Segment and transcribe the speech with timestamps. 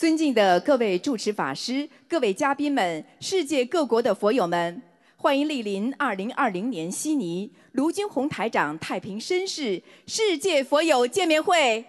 [0.00, 4.82] 尊敬的各位主持法师、各位嘉宾们、世界各国的佛友们，
[5.14, 11.84] 欢迎莅临2020年悉尼卢军宏台长太平绅士世界佛友见面会。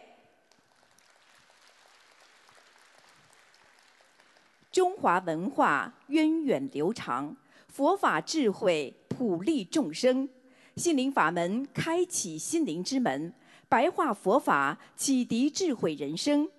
[4.74, 7.38] 中华文化源远流长，
[7.70, 10.28] 佛法智慧普利众生，
[10.76, 13.34] 心灵法门开启心灵之门，
[13.70, 16.50] 白话佛法启迪智慧人生。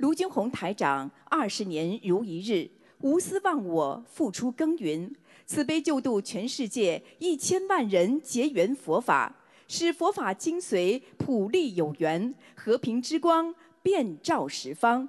[0.00, 2.70] 卢军宏台长二十年如一日，
[3.02, 5.14] 无私忘我，付出耕耘，
[5.44, 9.36] 慈悲救度全世界一千万人结缘佛法，
[9.68, 15.06] 使佛法精髓普利有缘，和平之光遍照十方，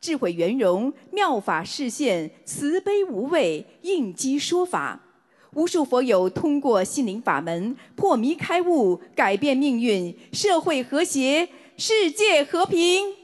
[0.00, 5.00] 智慧圆融，妙法示现，慈悲无畏，应机说法。
[5.54, 13.21] 无数佛友通过心灵法门破迷开悟，改变命运，社会和谐，世界和平。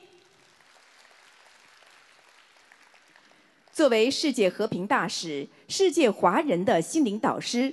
[3.79, 7.73] 作为世界和平大使、世界华人的心灵导师，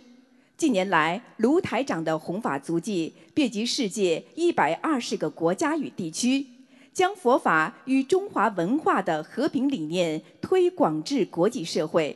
[0.55, 6.45] 近年来卢台长的弘法足迹遍及世界一百二十个国家与地区，
[6.93, 12.15] 将佛法与中华文化的和平理念推广至国际社会。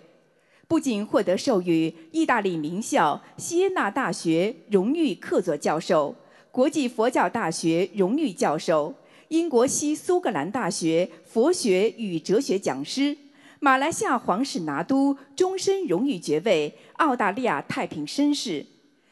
[0.68, 6.16] 不仅获得授予意大利名校锡耶纳大学荣誉客座教授、
[6.52, 8.94] 国际佛教大学荣誉教授、
[9.30, 13.18] 英国西苏格兰大学佛学与哲学讲师。
[13.62, 18.66] 马来西亚皇室拿督终身荣誉爵位，澳大利亚太平绅士，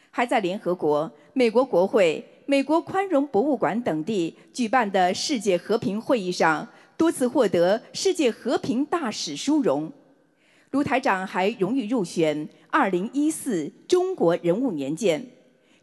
[0.10, 9.92] 还在联合国、美国国会、美国宽容博物馆等地举办的世界和平会议上多次获得世界和平大使殊荣。
[10.72, 15.26] 卢台长还荣誉入选2014中国人物年鉴，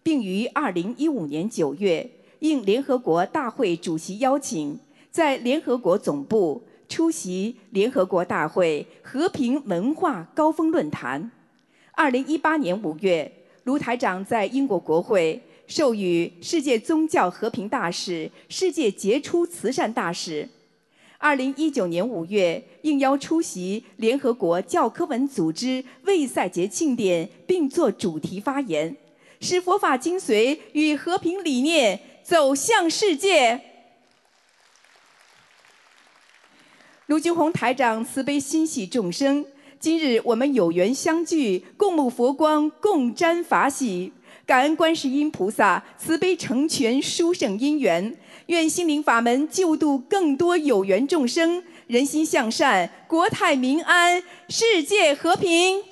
[0.02, 4.78] 并于2015年9月应联合国大会主席邀请，
[5.10, 6.64] 在联合国总部。
[6.88, 11.30] 出席联合国大会和平文化高峰论坛。
[11.92, 13.30] 二零一八年五月，
[13.64, 20.48] 卢台长在英国国会授予世界宗教和平大使、世界杰出慈善大使。
[21.18, 28.94] 二零一九年五月，应邀出席联合国教科文组织卫赛节庆典，并作主题发言，
[29.40, 33.58] 使佛法精髓与和平理念走向世界。
[37.14, 39.46] 卢军宏台长慈悲心系众生，
[39.78, 44.12] 今日我们有缘相聚，共沐佛光，共沾法喜，
[44.44, 48.16] 感恩观世音菩萨慈悲成全殊胜因缘，
[48.46, 55.84] 愿心灵法门救度更多有缘众生，人心向善，国泰民安，世界和平。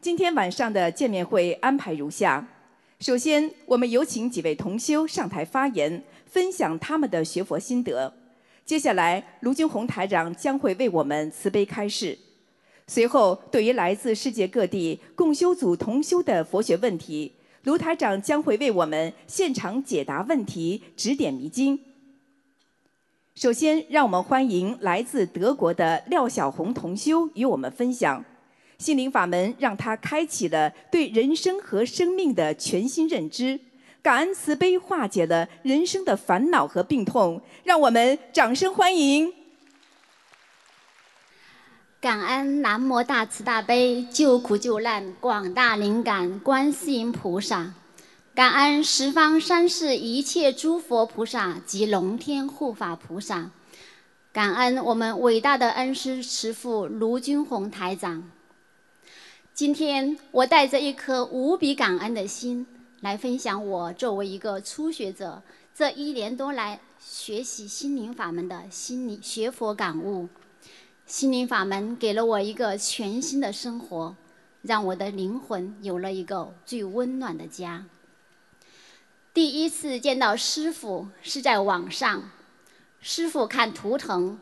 [0.00, 2.46] 今天晚上的见面会安排如下：
[3.00, 6.04] 首先，我们有请几位同修上台发言。
[6.26, 8.12] 分享他们的学佛心得。
[8.64, 12.18] 接下来，卢军宏台长将会为我们慈悲开示。
[12.88, 17.32] 随后，对于来自世界各地共修组同修的佛学问题，
[17.64, 21.80] 卢台长将会为我们现场解答问题、指点迷津。
[23.34, 28.24] 首先，让我们欢迎来自德国的廖小红同修与我们分享
[28.78, 33.60] 心灵法门，让他开启了对人生和生命的全新认知。
[34.06, 39.32] 感恩慈悲化解了人生的烦恼和病痛，让我们掌声欢迎。
[42.00, 47.74] 感恩南无大慈大悲救苦救难广大灵感观世音菩萨，
[48.32, 53.50] 感恩十方三世一切诸佛菩萨及龙天护法菩萨，
[54.32, 58.30] 感恩我们伟大的恩师慈父卢军宏台长。
[59.52, 62.68] 今天我带着一颗无比感恩的心。
[63.00, 65.42] 来分享我作为一个初学者
[65.74, 70.28] 这一年多来学习心灵法门的心理学佛感悟。
[71.06, 74.16] 心灵法门给了我一个全新的生活，
[74.62, 77.84] 让我的灵魂有了一个最温暖的家。
[79.32, 82.30] 第一次见到师傅是在网上，
[83.00, 84.40] 师傅看图腾，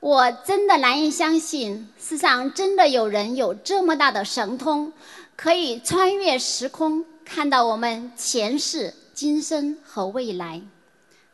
[0.00, 4.92] 我真的难以相信，世上真的有人有这么大的神通，
[5.36, 7.06] 可以穿越时空。
[7.26, 10.62] 看到我们前世、今生和未来，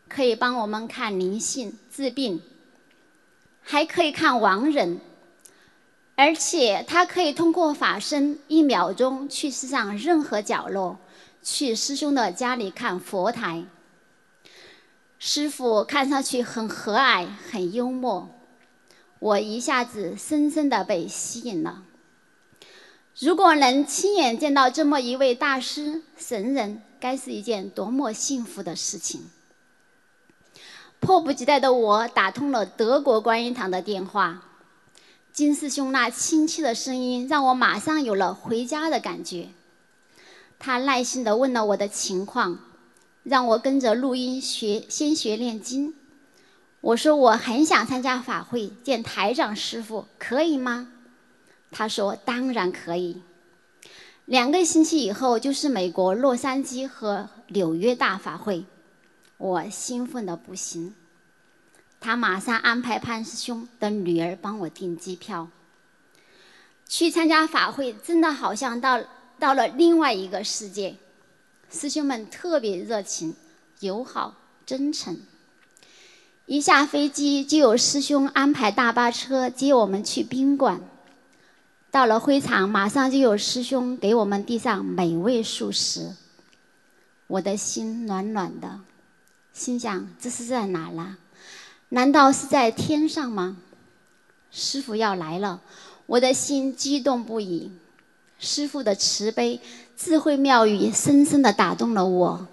[0.09, 2.41] 可以帮我们看灵性、治病，
[3.61, 5.01] 还可以看亡人，
[6.17, 10.99] 而且他可以通过法身一秒钟去世上任何角落，
[11.43, 13.65] 去师兄的家里看佛台。
[15.19, 18.31] 师傅看上去很和蔼、很幽默，
[19.19, 21.85] 我一下子深深的被吸引了。
[23.19, 29.23] 如果能亲眼见到这么一位大师神人，该是一件多么幸福的事情！
[30.99, 34.43] 迫不及待的我打通了德国观音堂的电话。
[35.33, 39.49] 金师兄那亲切的声音让我马上有了回家的感觉。
[40.59, 42.59] 他耐心地问了我的情况，
[43.25, 45.95] 让我跟着录音学先学念经。
[46.81, 50.89] 我说我很想参加法会，见台长师傅，可以吗？
[51.73, 53.23] 他说当然可以。
[54.27, 58.65] 两个星期以后就是美国洛杉矶和纽约大法会，
[59.39, 60.95] 我兴奋的不行。
[61.99, 65.49] 他马上安排潘师兄的女儿帮我订机票。
[66.87, 69.03] 去参加法会，真的好像到。
[69.39, 70.95] 到了另外一个世界，
[71.69, 73.35] 师兄们特别热情、
[73.81, 75.19] 友好、真诚。
[76.47, 80.81] 一下飞机就有师兄安排大巴车接我们去宾馆。
[81.93, 86.17] 到了会场，马上就有师兄给我们递上美味素食。
[87.27, 88.81] 我的心暖暖的，
[89.53, 91.19] 心想这是在哪呢？
[91.91, 93.59] 难道是在天上吗？
[94.51, 95.61] 师傅要来了，
[96.07, 97.71] 我的心激动不已。
[98.39, 99.61] 师傅的慈悲、
[99.95, 102.49] 智慧妙语，深深的打动了我。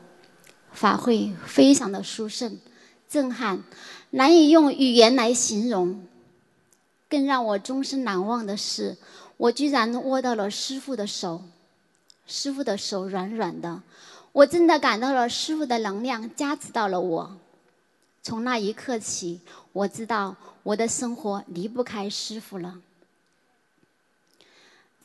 [0.73, 2.59] 法会非常的殊胜、
[3.07, 3.63] 震撼，
[4.09, 6.03] 难以用语言来形容。
[7.09, 8.95] 更让我终身难忘的是，
[9.39, 11.41] 我居然握到了师傅的手。
[12.27, 13.81] 师傅的手软软的，
[14.33, 17.37] 我真的感到了师傅的能量加持到了我。
[18.21, 19.39] 从那一刻起，
[19.71, 22.81] 我知道我的生活离不开师傅了。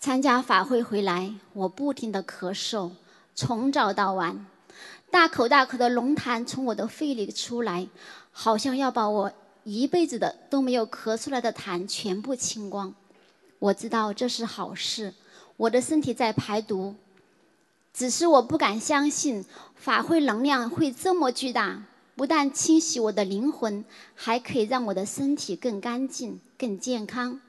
[0.00, 2.90] 参加法会回来，我不停的咳嗽，
[3.36, 4.44] 从早到晚，
[5.12, 7.86] 大口大口的浓痰从我的肺里出来，
[8.32, 9.32] 好像要把我
[9.62, 12.92] 一辈子的都没有咳出来的痰全部清光。
[13.64, 15.14] 我知道这是好事，
[15.56, 16.96] 我的身体在排毒，
[17.94, 19.42] 只是我不敢相信
[19.74, 21.82] 法会能量会这么巨大，
[22.14, 23.82] 不但清洗我的灵魂，
[24.14, 27.40] 还可以让我的身体更干净、更健康。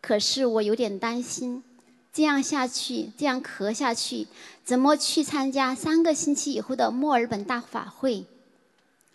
[0.00, 1.62] 可是我有点担心。
[2.10, 4.26] 这样下去，这样咳下去，
[4.64, 8.24] 怎么去参加三个星期以后的墨尔本大法会？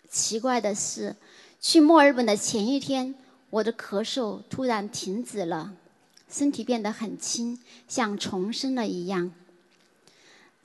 [0.08, 1.16] 奇怪的是，
[1.60, 3.16] 去墨尔本的前一天，
[3.48, 5.72] 我的咳嗽突然停止了，
[6.30, 9.32] 身体变得很轻，像重生了一样。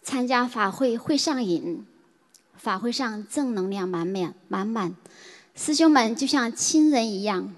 [0.03, 1.85] 参加法会会上瘾，
[2.55, 4.95] 法会上正能量满满满满，
[5.55, 7.53] 师兄们就像亲人一样，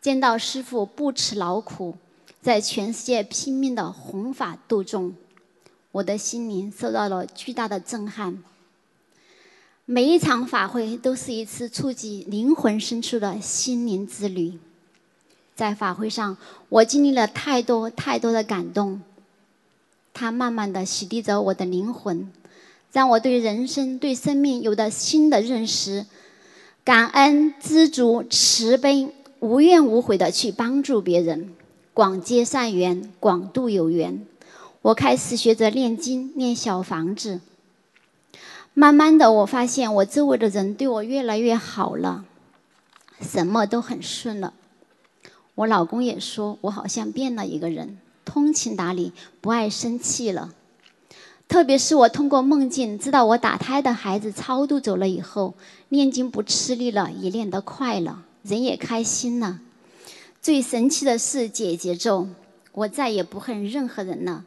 [0.00, 1.96] 见到师傅不辞劳苦。
[2.40, 5.14] 在全世界拼命的弘法度众，
[5.92, 8.42] 我的心灵受到了巨大的震撼。
[9.84, 14.58] 每一场法会都是一次触及灵魂深处的心灵之旅。
[15.60, 16.38] 在法会上，
[16.70, 19.02] 我经历了太多太多的感动，
[20.14, 22.32] 它慢慢的洗涤着我的灵魂，
[22.94, 26.06] 让我对人生、对生命有了新的认识。
[26.82, 31.52] 感恩、知足、慈悲，无怨无悔的去帮助别人。
[31.92, 34.24] 广结善缘，广度有缘。
[34.80, 37.40] 我开始学着念经，念小房子。
[38.72, 42.24] 慢慢的，我发现我周围的人对我越来越好了，
[43.20, 44.54] 什么都很顺了。
[45.60, 49.12] 我老公也说我好像变了一个人，通情达理，
[49.42, 50.54] 不爱生气了。
[51.48, 55.52] 特别是我通过梦境知道我打胎的孩子超度走了以后，
[55.90, 59.60] 念经不吃力了，也念得快了，人也开心了。
[60.40, 62.26] 最神奇的是解节奏，
[62.72, 64.46] 我再也不恨任何人了。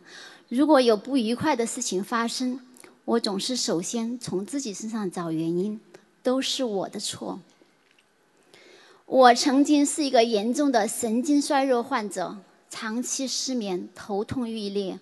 [0.49, 2.59] 如果有不愉快的事情发生，
[3.05, 5.79] 我总是首先从自己身上找原因，
[6.23, 7.39] 都是我的错。
[9.05, 12.37] 我曾经是一个严重的神经衰弱患者，
[12.69, 14.99] 长期失眠，头痛欲裂，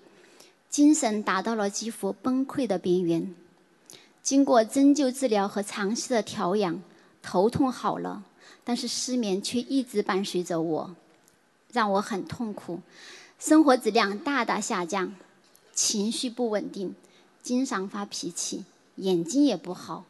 [0.70, 3.34] 精神达到了几乎崩溃的边缘。
[4.24, 6.82] 经过针灸治疗和长期的调养，
[7.22, 8.24] 头痛好了。
[8.64, 10.96] 但是失眠却一直伴随着我，
[11.72, 12.80] 让我很痛苦，
[13.40, 15.16] 生活质量大大下降，
[15.74, 16.94] 情绪不稳定，
[17.42, 18.66] 经常发脾气，
[18.98, 20.06] 眼睛也不好。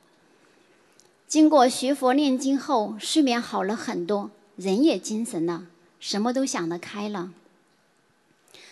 [1.31, 5.63] 经过学佛念经后，睡眠好了很多，人也精神了，
[5.97, 7.31] 什么都想得开了。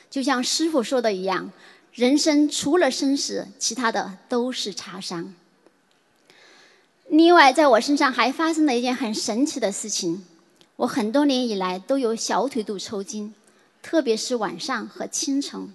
[0.09, 1.53] 就像师傅说的一样，
[1.93, 5.33] 人生除了生死，其他的都是擦伤。
[7.07, 10.25] 另外，在我身上还发生了一件很神奇的事情。
[10.75, 13.33] 我很多年以来都有小腿肚抽筋，
[13.81, 15.73] 特别是晚上和清晨。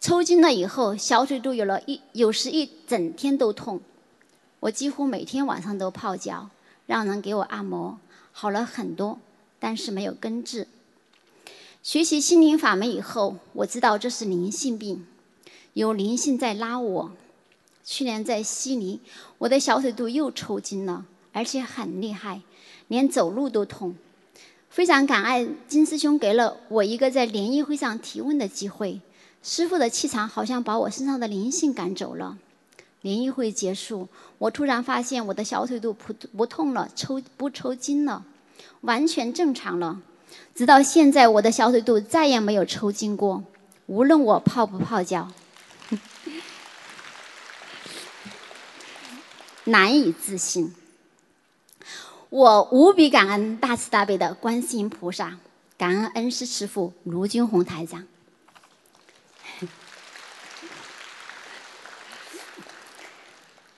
[0.00, 3.80] 抽筋了以后，小腿肚有了一有时一整天都痛。
[4.62, 6.48] 我几乎每天晚上都泡脚，
[6.86, 7.98] 让人给我按摩，
[8.30, 9.18] 好了很多，
[9.58, 10.68] 但是没有根治。
[11.82, 15.04] 学习心灵法门以后，我知道这是灵性病，
[15.72, 17.10] 有灵性在拉我。
[17.82, 19.00] 去年在悉尼，
[19.38, 22.42] 我的小腿肚又抽筋了，而且很厉害，
[22.86, 23.96] 连走路都痛。
[24.70, 29.00] 非常感恩金师兄给了我一个在联谊会上提问的机会。
[29.42, 32.38] 师傅的气场好像把我身上的灵性赶走了。
[33.02, 38.24] 联谊会结束，我突然发现我的小腿肚不不痛了，抽不抽筋了，
[38.82, 40.00] 完全正常了。
[40.54, 43.44] 直到现在，我的小腿肚再也没有抽筋过，
[43.86, 45.28] 无论我泡不泡脚，
[49.64, 50.74] 难以置信。
[52.30, 55.38] 我无比感恩大慈大悲的观世音菩萨，
[55.76, 58.06] 感恩恩师师父卢军宏台长。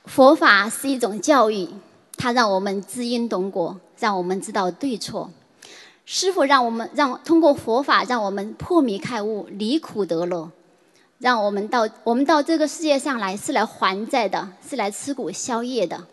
[0.04, 1.68] 佛法是一种教育，
[2.16, 5.30] 它让我们知因懂果，让我们知道对错。
[6.04, 10.50] 师父让我们让通过佛法，让我们破迷开悟，离苦得乐，
[11.18, 16.06] 让我们到我们到这个世界上来是来还债的，是来吃苦消业的。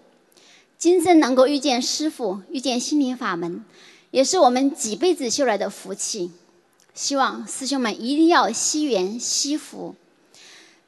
[0.78, 3.66] 今生能够遇见师父，遇见心灵法门，
[4.12, 6.32] 也是我们几辈子修来的福气。
[6.94, 9.96] 希望师兄们一定要惜缘惜福。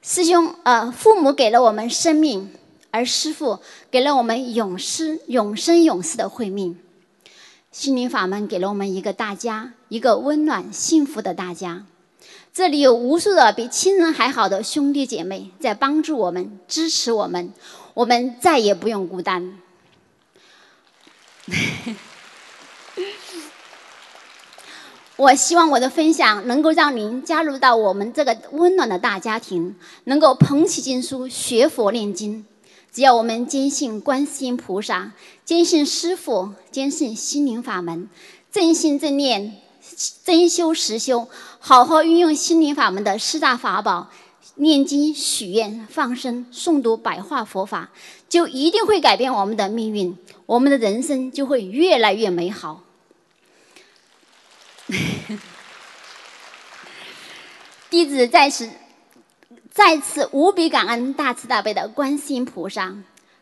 [0.01, 2.51] 师兄，呃，父母给了我们生命，
[2.93, 3.59] 而师父
[3.89, 6.77] 给了我们永世、永生、永世的慧命。
[7.71, 11.87] 心灵法门给了我们一个大家，一个温暖幸福的大家。
[12.53, 17.51] 这里有无数的比亲人还好的兄弟姐妹在帮助我们、支持我们，
[17.95, 19.57] 我们再也不用孤单。
[25.15, 32.45] 我希望我的分享能够让您加入到我们这个温暖的大家庭，能够捧起经书学佛念经。
[32.93, 38.07] 只要我们坚信观世音菩萨，坚信师父，坚信心灵法门，
[38.51, 39.55] 正信正念，
[40.23, 41.27] 真修实修，
[41.59, 44.11] 好好运用心灵法门的四大法宝。
[44.55, 47.89] 念经、许愿、放生、诵读白话佛法，
[48.29, 52.83] 就一定会改变我们的命运，我们的人生就会越来越美好。
[57.89, 58.69] 弟子在此
[59.73, 62.95] 再次无比感恩大慈大悲的观世音菩萨，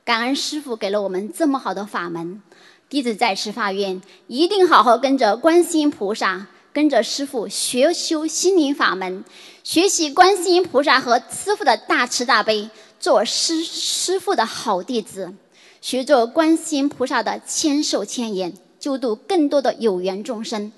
[0.05, 2.41] 感恩师父给了我们这么好的法门。
[2.87, 6.47] 弟子在此发愿，一定好好跟着观世音菩萨。
[6.71, 9.25] 跟着师傅学修心灵法门，
[9.61, 15.33] 学习观世音菩萨和师傅的大慈大悲，做师师傅的好弟子，
[15.81, 20.71] 学做观世音菩萨的千手千眼，救度更多的有缘众生。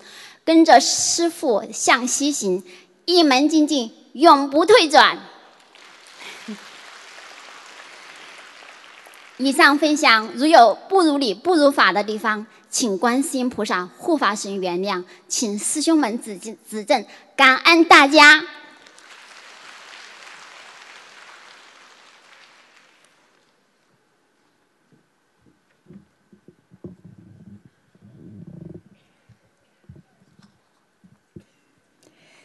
[0.43, 2.63] 跟着师傅向西行，
[3.05, 5.19] 一门精进，永不退转。
[9.37, 12.45] 以上分享如有不如理、不如法的地方。
[12.69, 18.43] 请观世音菩萨、护法神原谅，请师兄们指指指正，感恩大家。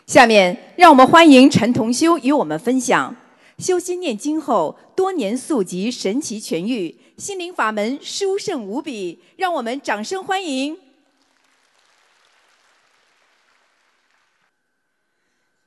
[0.06, 3.16] 下面，让我们欢迎陈同修与我们分享
[3.58, 6.96] 修心念经后多年宿疾神奇痊愈。
[7.16, 10.78] 心灵法门殊胜无比，让我们掌声欢迎！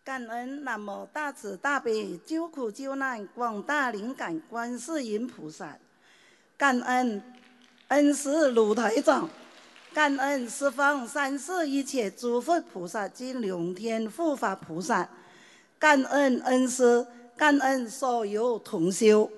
[0.05, 5.77] 感恩南无大慈大悲救苦救难广大灵感观世音菩萨，
[6.57, 7.21] 感恩
[7.89, 9.29] 恩师卢台长，
[9.93, 15.09] 感恩十方三世一切诸佛菩萨及龙天护法菩萨，
[15.77, 17.05] 感恩恩师，
[17.37, 19.29] 感恩所有同修，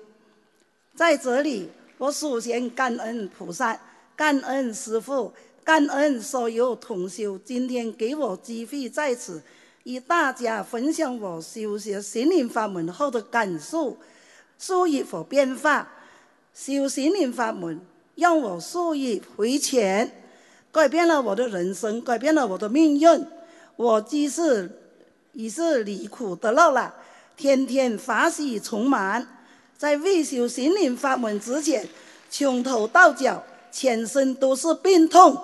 [0.94, 1.70] 在这里。
[1.96, 3.80] 我首先感恩菩萨，
[4.16, 5.32] 感恩师父，
[5.62, 9.40] 感恩所有同修，今天给我机会在此
[9.84, 13.96] 与大家分享我修学心灵法门后的感受、
[14.58, 15.88] 受益和变化。
[16.52, 17.80] 修心灵法门
[18.16, 20.22] 让我受益回钱，
[20.70, 23.26] 改变了我的人生，改变了我的命运。
[23.76, 24.70] 我即是
[25.32, 26.94] 已是离苦得乐了，
[27.36, 29.26] 天天法喜充满。
[29.76, 31.86] 在未修心灵法门之前，
[32.30, 35.36] 从头到脚全身都是病痛，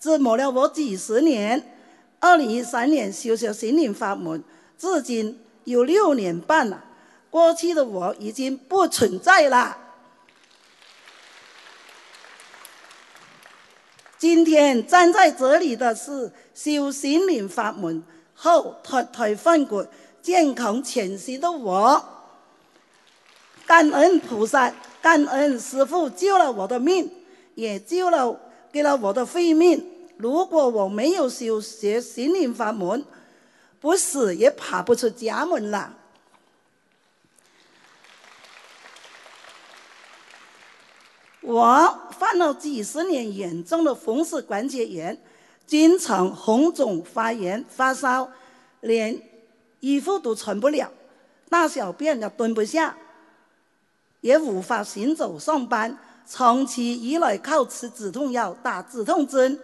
[0.00, 1.74] 折磨了我几十年。
[2.20, 4.42] 二零一三年修修心灵法门，
[4.78, 6.84] 至今有六年半了。
[7.30, 9.76] 过去的我已经不存在了。
[14.18, 18.02] 今天站在这里的是修心灵法门
[18.34, 19.86] 后脱胎换骨、
[20.22, 22.04] 健康全新的我。
[23.66, 24.72] 感恩菩萨，
[25.02, 27.10] 感恩师父救了我的命，
[27.54, 28.40] 也救了
[28.72, 29.86] 给了我的慧命。
[30.16, 33.04] 如果我没有修学心灵法门，
[33.78, 35.94] 不死也爬不出家门了。
[41.40, 45.18] 我患了几十年严重的风湿关节炎，
[45.66, 48.30] 经常红肿发炎、发烧，
[48.80, 49.18] 连
[49.80, 50.92] 衣服都穿不了，
[51.48, 52.96] 大小便也蹲不下，
[54.20, 59.58] 也无法行走上班，长期依赖靠吃止痛药、打止痛针，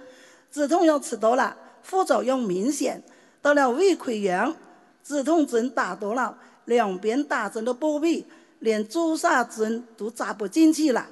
[0.53, 3.03] 止痛药吃多了，副作用明显，
[3.43, 4.55] 得了胃溃疡。
[5.03, 8.25] 止痛针打多了，两边打针的部位
[8.61, 11.07] 连注射针都扎不进去了，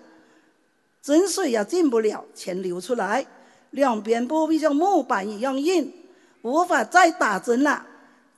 [1.03, 3.27] 针水也进不了，全流出来，
[3.69, 5.93] 两边部位像木板一样硬，
[6.41, 7.85] 无法再打针了。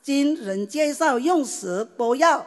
[0.04, 2.46] 经人介绍用石波药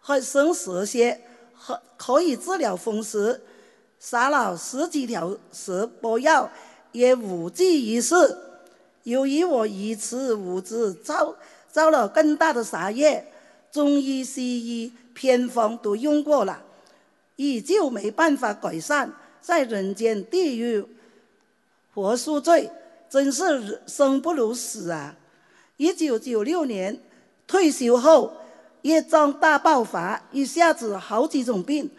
[0.00, 1.20] 和生蛇蝎，
[1.54, 3.40] 和可以治疗风湿，
[4.00, 6.50] 杀了十几条蛇波药
[6.90, 8.36] 也无济于事。
[9.04, 11.36] 由于我一次无知，造。
[11.70, 13.30] 造了更大的杀业，
[13.70, 16.62] 中医、西医、偏方都用过了，
[17.36, 20.84] 依旧没办法改善，在人间地狱
[21.94, 22.68] 活受罪，
[23.08, 25.14] 真是生不如死啊！
[25.78, 27.00] 一九九六年
[27.46, 28.32] 退休后，
[28.82, 31.90] 业障大爆发，一下子好几种病，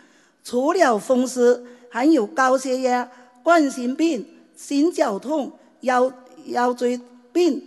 [0.43, 3.09] 除了风湿，还有高血压、
[3.41, 6.13] 冠心病、心绞痛、腰
[6.45, 7.01] 腰椎
[7.33, 7.65] 病、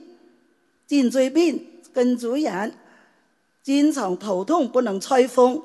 [0.86, 1.66] 颈椎病。
[1.94, 2.74] 跟足炎，
[3.62, 5.60] 经常头痛不能吹风。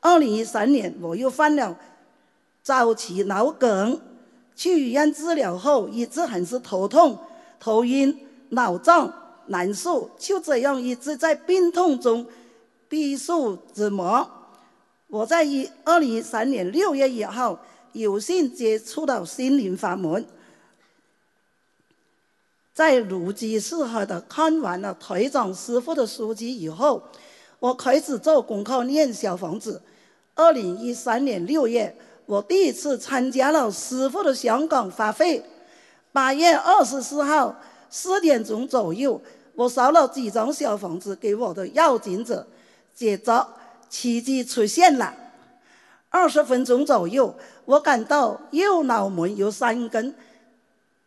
[0.00, 1.76] 二零一三年我又犯了
[2.62, 4.00] 早期脑梗，
[4.56, 7.18] 去医院治疗后一直很是头痛、
[7.60, 8.18] 头晕、
[8.48, 9.12] 脑胀、
[9.48, 12.26] 难受，就这样一直在病痛中
[12.88, 14.30] 备受折磨。
[15.08, 17.58] 我在一二零一三年六月一号
[17.92, 20.24] 有幸接触到心灵法门。
[22.72, 27.02] 在如饥似渴的看完了台长师傅的书籍以后，
[27.58, 29.82] 我开始做功课念小房子。
[30.36, 35.42] 二零一三年六月，我第一次参加了师傅的香港法会。
[36.12, 39.20] 八月二十四号四点钟左右，
[39.58, 42.46] 我烧了几张小房子给我的要紧者，
[42.94, 43.44] 接着
[43.90, 45.12] 奇迹出现了。
[46.10, 50.14] 二十分钟左右，我感到右脑门有三根。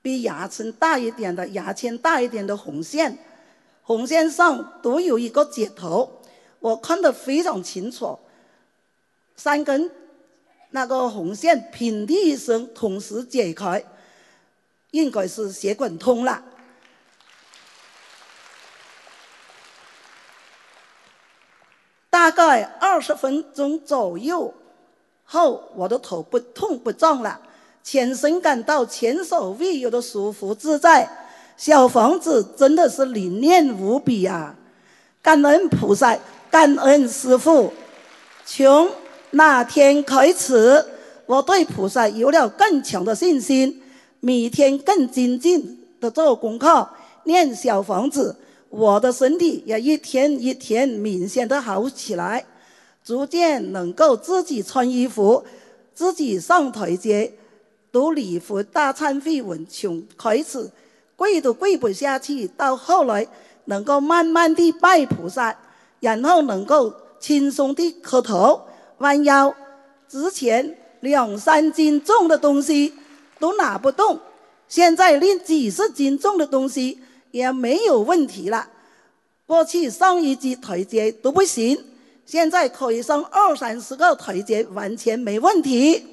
[0.02, 3.18] 比牙签大一点的牙签大一点的红线，
[3.84, 6.20] 红线上都有一个接头，
[6.60, 8.20] 我看得非常清楚。
[9.38, 9.90] 三根
[10.72, 13.82] 那个红线砰的一声同时解开，
[14.90, 16.44] 应该是血管通了。
[22.22, 24.54] 大概二十分钟左右
[25.24, 27.40] 后，我的头不痛不胀了。
[27.84, 31.10] 全身感到前所未有的舒服自在，
[31.58, 34.56] 小房子真的是灵验无比啊！
[35.24, 36.16] 感恩菩萨，
[36.52, 37.74] 感恩师父。
[38.46, 38.88] 从
[39.32, 40.86] 那天开始，
[41.26, 43.82] 我对菩萨有了更强的信心，
[44.20, 46.88] 每天更精进的做功课、
[47.24, 48.36] 念小房子，
[48.72, 52.46] 我的身体也一天一天明显的好起来，
[53.04, 55.44] 逐渐能够自己穿衣服，
[55.94, 57.34] 自己上台阶。
[57.92, 60.72] 读礼佛大忏悔文，从开始
[61.18, 63.28] 跪都跪不下去，到后来
[63.66, 65.54] 能够慢慢地拜菩萨，
[66.00, 68.62] 然后能够轻松地磕头、
[69.00, 69.54] 弯腰。
[70.08, 72.94] 之前两三斤重的东西
[73.38, 74.18] 都拿不动，
[74.70, 76.98] 现在连几十斤重的东西
[77.32, 78.68] 也没有问题了。
[79.46, 81.78] 过去上一级台阶都不行，
[82.26, 86.08] 现在可以上二三十个台阶，完全没问题。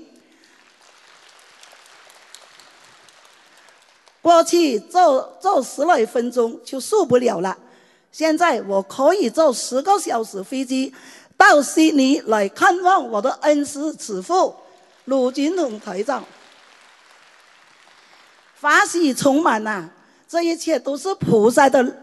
[4.21, 7.57] 过去坐坐十来分钟就受不了了，
[8.11, 10.93] 现在我可以坐十个小时飞机
[11.37, 14.55] 到悉尼来看望我的恩师慈父
[15.05, 16.25] 鲁锦统台长，
[18.55, 19.89] 法喜充满呐！
[20.29, 21.97] 这一切都是菩萨的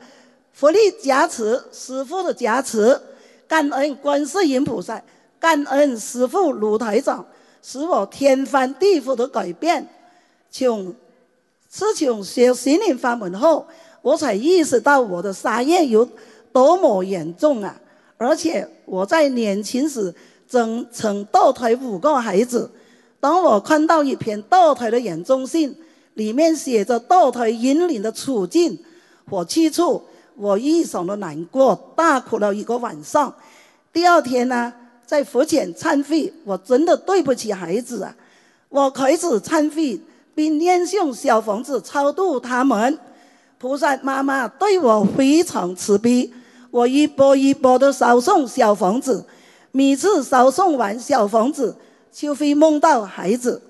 [0.51, 2.99] 福利加持，师父的加持，
[3.47, 5.01] 感恩观世音菩萨，
[5.39, 7.25] 感恩师父卢台长，
[7.61, 9.87] 使我天翻地覆的改变，
[10.49, 10.93] 从。
[11.67, 13.67] 自从学心灵法门后，
[14.01, 16.07] 我才意识到我的杀业有
[16.53, 17.77] 多么严重啊！
[18.15, 20.15] 而且我在年轻时
[20.47, 22.71] 曾曾堕胎五个孩子。
[23.19, 25.75] 当我看到一篇堕胎的严重性，
[26.15, 28.77] 里面写着堕胎引领的处境
[29.29, 30.03] 和去处，
[30.35, 33.33] 我异常的难过，大哭了一个晚上。
[33.93, 34.73] 第二天呢，
[35.05, 38.13] 在佛前忏悔，我真的对不起孩子啊！
[38.67, 40.01] 我开始忏悔。
[40.35, 42.99] 并念诵小房子超度他们，
[43.57, 46.29] 菩萨妈妈对我非常慈悲，
[46.71, 49.25] 我一波一波的烧送小房子，
[49.71, 51.73] 每次烧送完小房子，
[52.11, 53.61] 就会梦到孩子。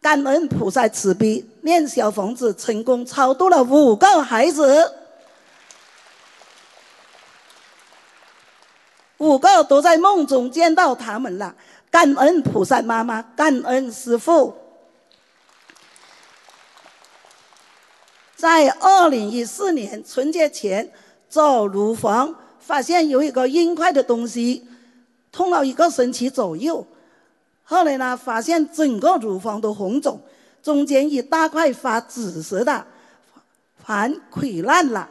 [0.00, 4.92] 感恩菩萨慈悲，念小房子成功超度了五个孩子，
[9.18, 11.54] 五个都在梦中见到他们了。
[11.90, 14.54] 感恩菩萨妈妈，感恩师父。
[18.36, 20.92] 在二零一四年春节前
[21.28, 24.68] 走乳房，发现有一个硬块的东西，
[25.32, 26.86] 痛了一个星期左右。
[27.70, 30.18] 后来呢，发现整个乳房都红肿，
[30.62, 32.86] 中间一大块发紫色的，
[33.84, 35.06] 还溃烂了。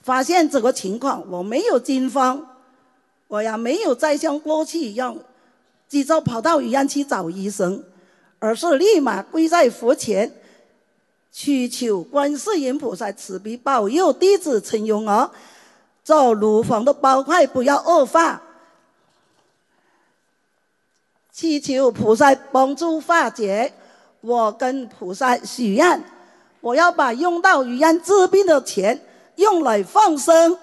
[0.00, 2.46] 发现这个情况，我没有惊慌，
[3.26, 5.16] 我呀没有再像过去一样
[5.88, 7.82] 急着跑到医院去找医生，
[8.38, 10.32] 而是立马跪在佛前，
[11.32, 15.28] 祈求观世音菩萨慈悲保佑弟子陈永儿，
[16.04, 18.40] 这乳房的包块不要恶化。
[21.34, 23.72] 祈求菩萨帮助化解。
[24.20, 26.00] 我跟菩萨许愿，
[26.60, 30.56] 我要把用到医院治病的钱用来放生。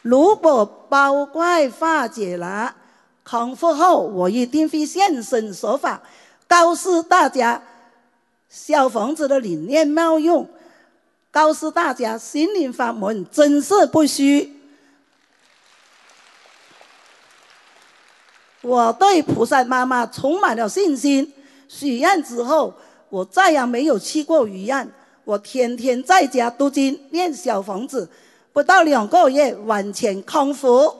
[0.00, 2.76] 如果包块化解了，
[3.24, 6.00] 康复后我一定会现身说法，
[6.46, 7.60] 告诉大家
[8.48, 10.48] 小房子的理念妙用，
[11.32, 14.57] 告诉大家心灵法门真是不虚。
[18.62, 21.32] 我对菩萨妈妈充满了信心。
[21.68, 22.74] 许愿之后，
[23.08, 24.90] 我再也没有去过医院。
[25.24, 28.08] 我天天在家读经、念小房子，
[28.52, 30.94] 不到两个月完全康复。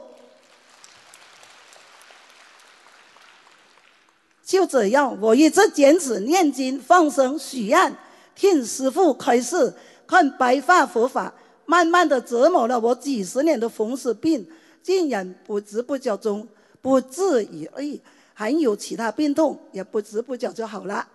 [4.44, 7.97] 就这样，我一直坚持念经、放生、许愿，
[8.35, 9.75] 听师父开示，
[10.07, 11.33] 看白发佛法，
[11.66, 14.47] 慢慢的折磨了我几十年的风湿病，
[14.83, 16.47] 竟然不知不觉中。
[16.88, 18.01] 不治而已，
[18.33, 21.07] 还有其他病痛，也不知不觉就好了。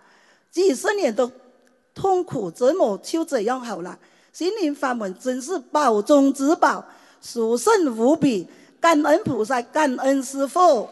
[0.52, 1.28] 几十年的
[1.92, 3.98] 痛苦折磨就这样好了。
[4.32, 6.84] 心灵法门真是宝中之宝，
[7.20, 8.48] 殊胜无比。
[8.80, 10.88] 感恩菩萨，感恩师父。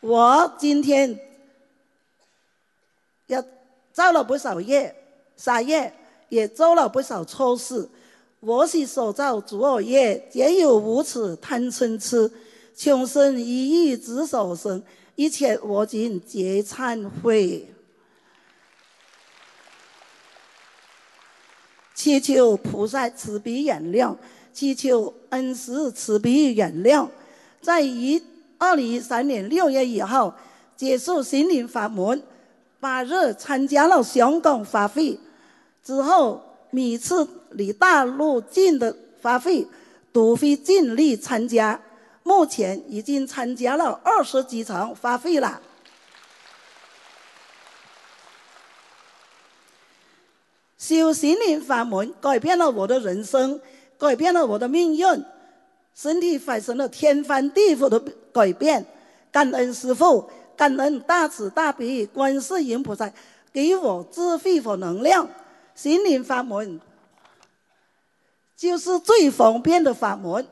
[0.00, 1.18] 我今天
[3.26, 3.42] 也
[3.90, 4.94] 造了不少业，
[5.34, 5.94] 杀业
[6.28, 7.88] 也做了不少错事。
[8.40, 12.30] 我是所造诸恶业，皆有无此贪嗔痴，
[12.72, 14.80] 穷生一意之所生，
[15.16, 17.68] 一切我今皆忏悔，
[21.96, 24.14] 祈求菩萨慈悲原谅，
[24.52, 27.08] 祈求恩师慈悲原谅。
[27.60, 28.22] 在一
[28.56, 30.32] 二零一三年六月一号
[30.76, 32.22] 结束心灵法门，
[32.78, 35.18] 八日参加了香港法会
[35.82, 36.44] 之后。
[36.70, 39.66] 每次离大陆近的法会，
[40.12, 41.80] 都会尽力参加。
[42.22, 45.62] 目前已经参加了二十几场法会了。
[50.76, 53.60] 修心灵法门改变了我的人生，
[53.98, 55.24] 改变了我的命运，
[55.94, 57.98] 身体发生了天翻地覆的
[58.32, 58.86] 改变。
[59.30, 63.10] 感恩师父，感恩大慈大悲观世音菩萨，
[63.52, 65.28] 给我智慧和能量。
[65.74, 66.80] 心灵法门
[68.58, 70.46] 就是最方便的法门。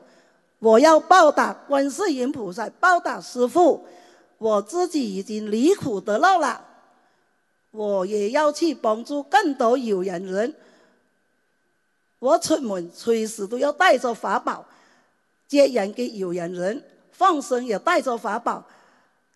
[0.59, 3.85] 我要报答观世音菩萨，报答师父。
[4.39, 6.63] 我自己已经离苦得乐了，
[7.71, 10.55] 我也要去帮助更多有缘人。
[12.19, 14.63] 我出门随时都要带着法宝，
[15.47, 18.63] 接人给有缘人，放生也带着法宝。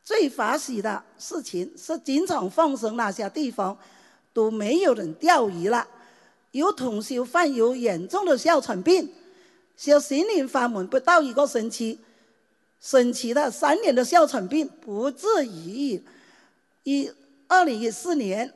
[0.03, 3.77] 最欢喜的事情是经常放生那些地方。
[4.33, 5.85] 都没有人钓鱼了。
[6.51, 9.11] 有同修患有严重的哮喘病，
[9.77, 11.99] 修心灵法门不到一个星期，
[12.79, 16.03] 神奇的三年的哮喘病不治已愈。
[16.83, 17.11] 一
[17.47, 18.53] 二零一四年，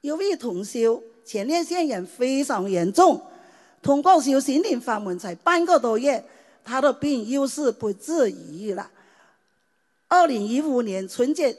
[0.00, 3.22] 有位同修前列腺炎非常严重，
[3.82, 6.24] 通过修心灵法门才半个多月，
[6.64, 8.90] 他的病又是不治已愈了。
[10.08, 11.56] 二零一五年春节。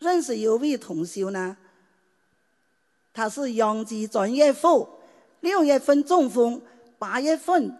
[0.00, 1.56] 认识有位同修呢，
[3.18, 4.88] 他是阳极专业户，
[5.40, 6.62] 六月份中风，
[7.00, 7.76] 八月份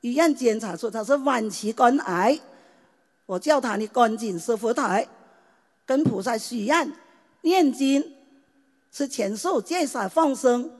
[0.00, 2.40] 医院检查出他是晚期肝癌。
[3.26, 5.06] 我叫他你赶紧设佛台，
[5.84, 6.90] 跟菩萨许愿、
[7.42, 8.14] 念经、
[8.90, 10.70] 吃全素、戒杀放生，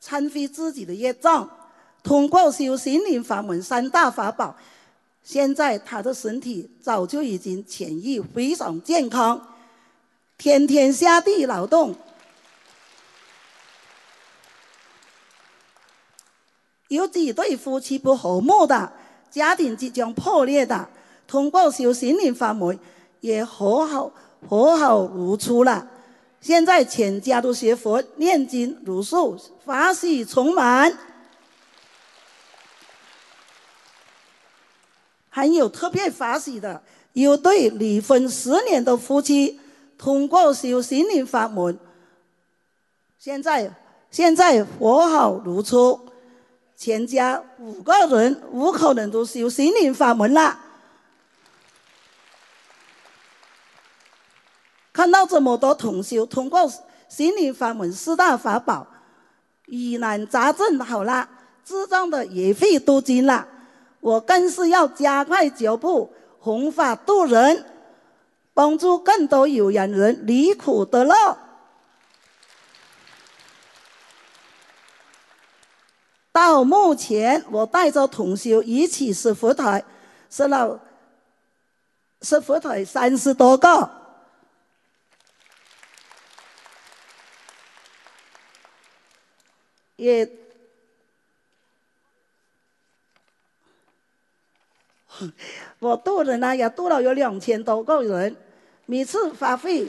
[0.00, 1.50] 忏悔自己的业障，
[2.04, 4.54] 通过修心灵法门三大法宝。
[5.24, 9.53] 现在他的身体早就已经痊愈，非常健康，
[10.36, 11.94] 天天下地劳动。
[16.88, 18.92] 有几对夫妻不和睦的，
[19.30, 20.88] 家庭即将破裂的，
[21.26, 22.78] 通过修心灵法门
[23.20, 24.12] 也和好
[24.48, 25.88] 和好如初了。
[26.40, 30.96] 现在全家都学佛念经如数，法喜充满。
[35.30, 36.82] 还有特别法喜的，
[37.14, 39.58] 有对离婚十年的夫妻，
[39.98, 41.78] 通过修心灵法门，
[43.18, 43.72] 现在
[44.10, 46.00] 现在和好如初。
[46.76, 50.58] 全家五个人，五口人都修心灵法门了。
[54.92, 56.70] 看到这么多同修通过
[57.08, 58.86] 心灵法门四大法宝，
[59.66, 61.28] 疑难杂症好了，
[61.64, 63.46] 智障的也会读经了。
[64.00, 67.64] 我更是要加快脚步，弘法度人，
[68.54, 71.38] 帮助更多有缘人离苦得乐。
[76.32, 79.84] 到目前，我带着同修一起设佛台，
[80.30, 80.80] 设了
[82.22, 83.90] 设佛台三十多个，
[89.94, 90.28] 也
[95.78, 98.36] 我渡人呢，也渡了有两千多个人，
[98.86, 99.86] 每次发费，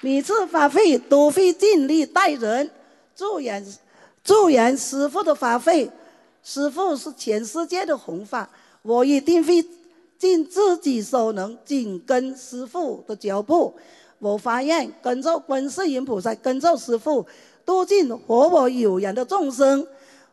[0.00, 2.70] 每次发费都会尽力待人。
[3.16, 3.66] 助缘，
[4.22, 5.90] 助缘师傅的法会，
[6.44, 8.48] 师傅是全世界的弘法，
[8.82, 9.64] 我一定会
[10.16, 13.74] 尽自己所能紧跟师傅的脚步。
[14.20, 17.26] 我发愿跟着观世音菩萨，跟着师傅
[17.64, 19.84] 度尽和我有缘的众生。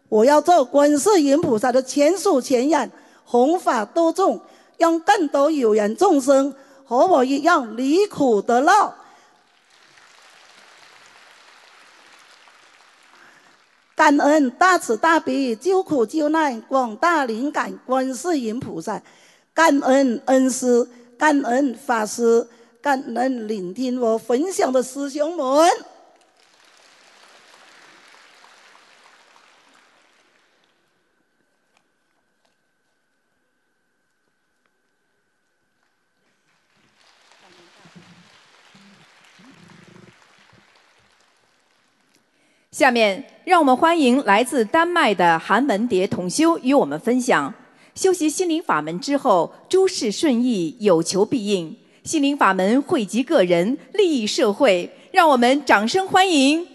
[0.09, 2.91] 我要做观世音菩萨的前手前眼，
[3.23, 4.39] 弘法度众，
[4.77, 6.53] 让更多有缘众生
[6.85, 8.93] 和我一样离苦得乐。
[13.95, 19.01] 感恩大慈大悲救苦救难广大灵感观世音菩萨，
[19.53, 20.85] 感恩恩师，
[21.17, 22.45] 感恩法师，
[22.81, 25.71] 感恩聆听我分享的师兄们。
[42.75, 47.53] 下面，让我们欢迎来自丹麦的韩文蝶同修与我们分享：
[47.95, 51.73] 修习心灵法门之后，诸事顺意，有求必应。
[52.03, 54.91] 心灵法门惠及个人，利益社会。
[55.13, 56.67] 让我们掌声欢迎。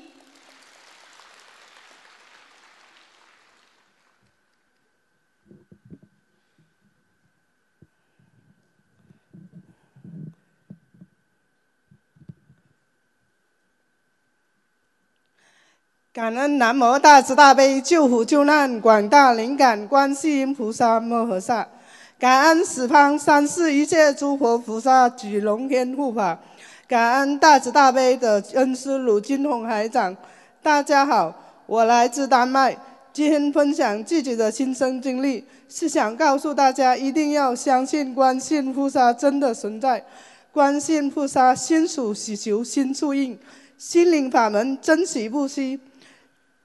[16.12, 21.64] 感恩南无大慈大悲救苦救难广大灵感观世音菩萨摩诃萨，
[22.18, 26.36] 感恩十方三世一切诸佛菩萨举龙天护法，
[26.88, 30.16] 感恩大慈大悲的恩师鲁金红海长。
[30.60, 31.32] 大家好，
[31.66, 32.76] 我来自丹麦，
[33.12, 40.04] 今天分享自己的亲身经历，是想告诉大家一定要相信观世音菩萨真的存在，
[40.50, 43.38] 观世音菩萨心属喜求心处应，
[43.78, 45.78] 心灵法门珍惜不息。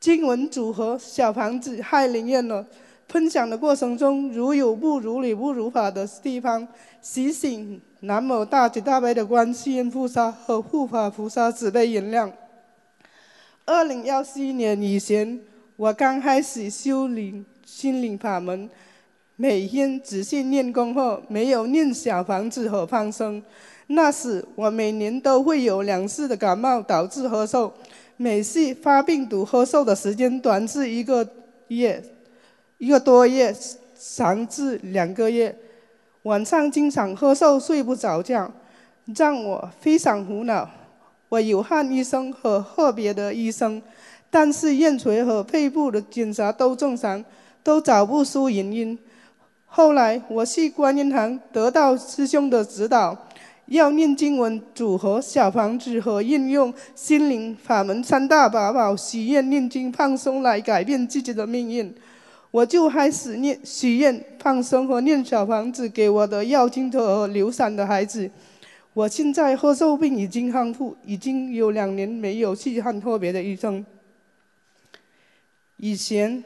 [0.05, 2.63] 经文组合小房子太灵验了。
[3.07, 6.67] 分享的过程中，如有不如理、不如法的地方，
[7.01, 12.31] 提醒南无大慈大悲的观世音菩萨和护法菩萨慈悲原谅。
[13.65, 15.39] 二零幺四年以前，
[15.75, 18.69] 我刚开始修灵心灵法门，
[19.35, 23.41] 每天仔细念功后，没有念小房子和放生。
[23.87, 27.71] 那时我每年都会有两次的感冒，导致咳嗽。
[28.17, 31.27] 每次发病毒咳嗽的时间短至一个
[31.67, 32.01] 月，
[32.77, 33.53] 一个多月，
[33.99, 35.53] 长至两个月。
[36.23, 38.49] 晚上经常咳嗽，睡不着觉，
[39.15, 40.69] 让我非常苦恼。
[41.27, 43.81] 我有看医生和个别的医生，
[44.29, 47.23] 但是咽垂和肺部的检查都正常，
[47.61, 48.97] 都找不出原因。
[49.65, 53.24] 后来我去观音堂得到师兄的指导。
[53.67, 61.93] 要念经文组合小房子和运用心灵法门三大法宝，许愿念经放松来改变自己的命运。
[62.51, 68.29] 我就开始念许愿放松和念小房子给我的要经者和流产的孩子。
[68.93, 73.85] 我现在咳嗽病已经康复，已经有两年没有去看特别的医生。
[75.77, 76.43] 以前，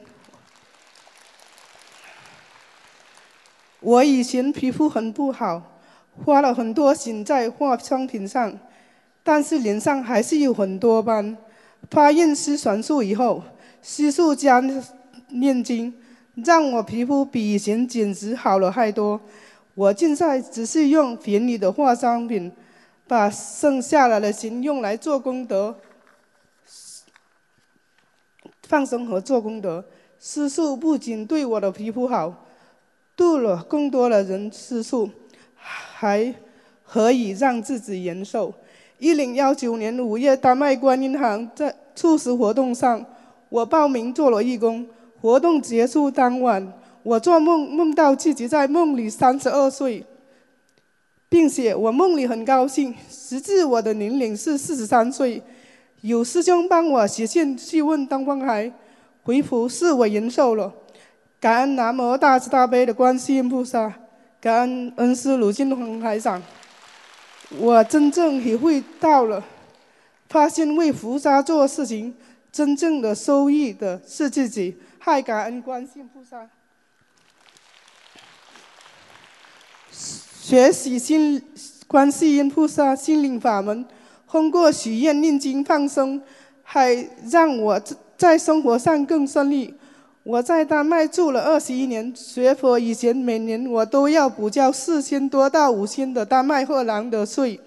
[3.82, 5.79] 我以前皮肤很不好。
[6.26, 8.58] 花了很多心在化妆品上，
[9.24, 11.38] 但是脸上还是有很多斑。
[11.90, 13.42] 发现失传素以后，
[13.82, 14.62] 悉数加
[15.30, 15.94] 念经，
[16.36, 19.20] 让我皮肤比以前简直好了太多。
[19.76, 22.52] 我现在只是用便宜的化妆品，
[23.08, 25.78] 把剩下来的钱用来做功德、
[28.64, 29.86] 放生和做功德。
[30.20, 32.46] 施术不仅对我的皮肤好，
[33.16, 35.10] 度了更多的人施术，
[36.00, 36.34] 还
[36.88, 38.54] 可以让自己延寿。
[39.00, 43.06] 一零幺九年五月，丹麦观音堂在促使活动上，
[43.50, 44.88] 我报名做了义工。
[45.20, 46.66] 活动结束当晚，
[47.04, 50.06] 我做梦梦到自己在梦里三十二岁，
[51.28, 55.44] 并且我梦里很高兴，实际我的年龄是四十三岁。
[56.00, 58.72] 有师兄帮我写信去问东方海，
[59.24, 60.72] 回复是我延寿了。
[61.42, 63.94] 感恩南无大慈大悲的观世音菩萨，
[64.42, 66.42] 感恩恩师鲁金红海长。
[67.58, 69.44] 我真正体会到了，
[70.30, 72.16] 发现为菩萨做事情，
[72.52, 74.78] 真正的收益的是自己。
[75.00, 76.48] 太感恩观世音菩萨，
[79.92, 81.42] 学习心
[81.88, 83.84] 观世音菩萨心灵法门，
[84.28, 86.22] 通过许愿、念经、放生，
[86.62, 86.94] 还
[87.32, 87.82] 让我
[88.16, 89.74] 在生活上更顺利。
[90.30, 97.60] 我在丹麦住了二十一年，学佛以前每年我都要补交四千多到五千的丹麦荷兰的税。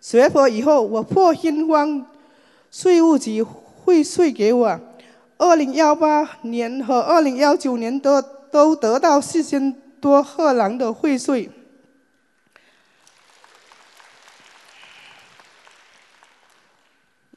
[0.00, 2.06] 学佛以后，我破天荒，
[2.70, 4.80] 税务局汇税给我，
[5.36, 11.50] 二零幺八年和二零幺九年都都得到四千多荷兰的汇税。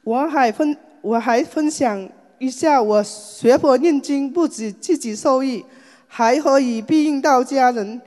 [0.02, 2.08] 我还分我还分享。
[2.40, 5.62] 一下，我学佛念经，不止自己受益，
[6.06, 8.00] 还可以庇应到家人。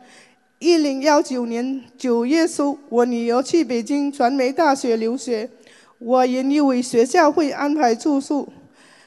[0.57, 5.47] 一零幺九年九月初，我女儿去北京传媒大学留学，
[5.99, 8.49] 我原以为学校会安排住宿，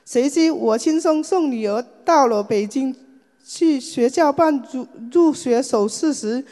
[0.04, 2.94] 谁知我亲手送女儿到了北京，
[3.44, 6.44] 去学校办入入学手续时，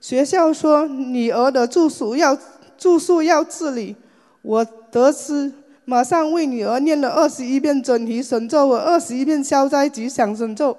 [0.00, 2.36] 学校说女儿的住宿要
[2.76, 3.94] 住宿要自理，
[4.42, 5.52] 我得知。
[5.88, 10.76] 马上为女儿念了二十一遍准提神咒和二十一遍消灾吉祥神咒，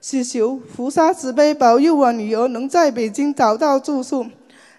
[0.00, 4.24] 祈求菩萨慈悲保佑我女儿能在北京找到住宿。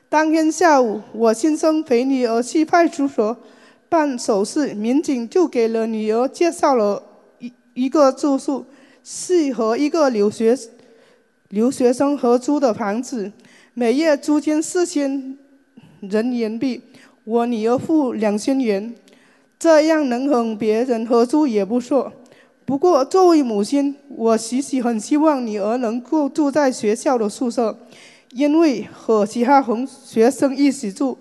[0.07, 3.35] 当天下午，我亲身陪女儿去派出所
[3.89, 7.03] 办手续，民警就给了女儿介绍了
[7.39, 8.65] 一一个住宿，
[9.03, 10.57] 是和一个留学
[11.49, 13.29] 留学生合租的房子，
[13.73, 15.37] 每月租金四千
[15.99, 16.81] 人民币，
[17.25, 18.95] 我女儿付两千元。
[19.57, 22.11] 这样能和别人合租也不错。
[22.65, 27.77] 不过，作为母亲，我其实很希望女儿能够住在学校的宿舍，
[28.31, 31.17] 因为和其他同学生一起住，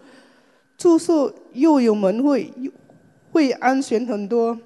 [0.78, 2.50] 住宿又有门卫，
[3.30, 4.58] 会安全很多。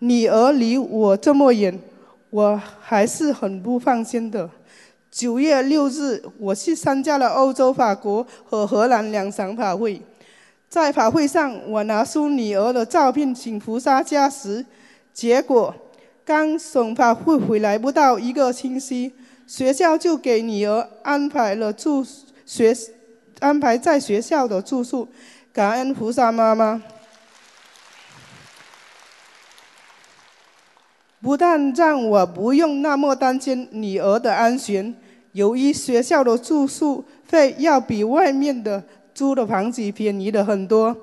[0.00, 1.78] 女儿离我这么远，
[2.28, 4.48] 我还是很不放心的。
[5.10, 10.02] 九月六日，我去参加了欧洲、法国和荷兰两场法会。
[10.74, 14.66] 在法会上，我拿出女儿的照片请菩萨加持，
[15.12, 15.72] 结果
[16.24, 19.12] 刚送法会回来不到一个星期，
[19.46, 22.04] 学校就给女儿安排了住
[22.44, 22.76] 学，
[23.38, 25.06] 安排在学校的住宿。
[25.52, 26.82] 感恩菩萨妈妈，
[31.22, 34.92] 不但让我不用那么担心女儿的安全，
[35.30, 38.82] 由于学校的住宿费要比外面的。
[39.14, 40.96] 租的房子便宜了很多，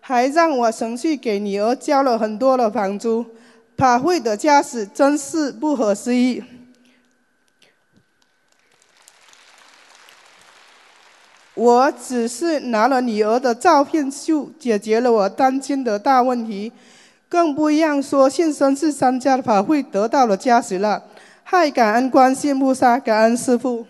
[0.00, 3.24] 还让我省去给女儿交了很多的房租。
[3.76, 6.42] 法会的家事真是不可思议。
[11.54, 16.72] 我只是拿了女儿的照片就解决了我担心的大问题，
[17.28, 21.02] 更不一样说现身去参加的法会得到了加持了。
[21.44, 23.84] 太感恩观世菩萨，感恩师父。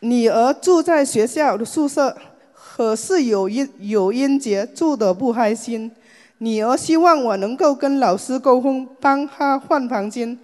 [0.00, 2.16] 女儿住在学校的宿舍，
[2.54, 5.90] 可是有因有因节住的不开心。
[6.38, 10.38] 女儿希望我能够跟老师沟通，帮她换房间。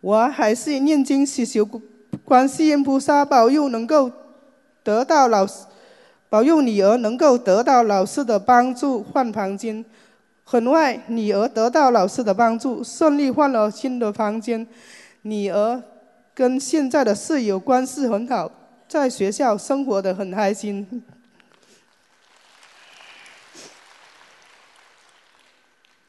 [0.00, 1.68] 我还是念经祈求
[2.24, 4.10] 观世音菩萨保佑，能够
[4.82, 5.66] 得到老师
[6.28, 9.84] 保佑女儿能够得到老师的帮助换房间。
[10.42, 14.12] 很快，女儿得到老师的帮助，顺利换了新的。
[14.12, 14.66] 房间。
[15.22, 15.82] 女儿
[16.34, 17.14] 跟现在的。
[17.14, 18.50] 室友关系很好。
[18.96, 21.02] 在学校生活的很开心。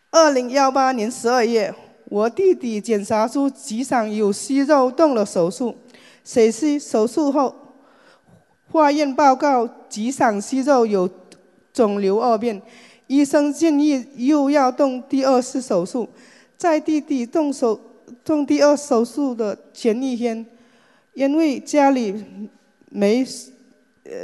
[0.09, 1.75] 二零幺八年十二月，
[2.05, 5.75] 我弟弟检查出脊上有息肉动了手术，
[6.23, 7.53] 谁知手术后
[8.71, 11.09] 化验报告脊上息肉有
[11.73, 12.61] 肿瘤二变，
[13.07, 16.07] 医生建议又要动第二次手术。
[16.55, 17.77] 在弟弟动手
[18.23, 20.45] 动第二手术的前一天，
[21.13, 22.49] 因为家里
[22.89, 23.25] 没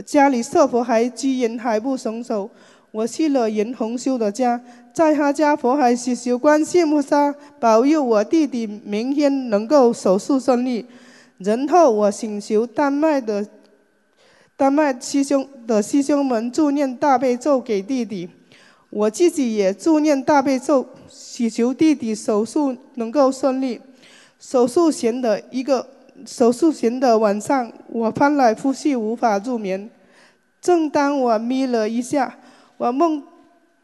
[0.05, 2.49] 家里设佛还居然还不松手，
[2.91, 4.61] 我去了严红修的家，
[4.93, 10.86] 在他家佛还祈求观世菩萨保佑我弟弟明天能够手术顺利。
[11.39, 13.45] 然后我请求丹麦的
[14.55, 18.30] 丹麦师兄的师兄们助念大悲咒给弟弟，
[18.89, 23.82] 我自己也助念大悲咒，祈求弟弟手术能够顺利。
[24.39, 25.86] 手术前的一个
[26.26, 29.89] 手术前的晚上，我翻来覆去无法入眠。
[30.61, 32.38] 正当我眯了一下，
[32.78, 33.24] 我梦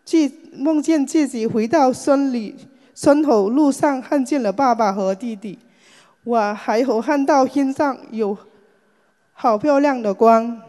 [0.06, 2.56] 记梦见自己回到村里
[2.96, 5.60] 村口路上，看见了爸爸和弟弟。
[6.24, 8.38] 我还有看到天上有
[9.34, 10.62] 好漂亮的光。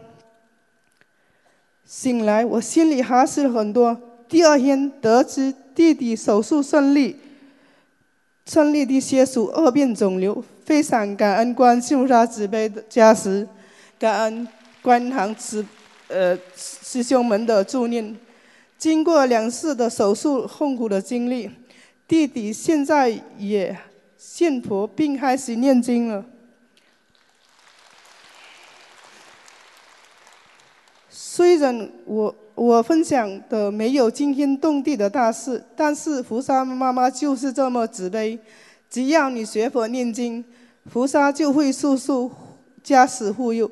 [1.85, 3.99] 醒来，我心里踏实了很多。
[4.29, 7.17] 第二天得知弟弟手术顺利，
[8.45, 13.47] 顺利的切除二变肿瘤，非常感恩观世菩萨慈悲的加持，
[13.99, 14.47] 感恩
[14.81, 15.65] 观堂慈
[16.07, 18.15] 呃师兄们的助念。
[18.77, 21.49] 经过两次的手术痛苦的经历，
[22.07, 23.77] 弟弟现在也。
[24.23, 26.23] 信佛并开始念经了。
[31.09, 38.37] 虽然我我分享的没有惊天动地的大事，但是菩萨妈妈就是这么慈悲。
[38.91, 40.45] 只要你学佛念经，
[40.91, 42.31] 菩萨就会速速
[42.83, 43.71] 加持护佑。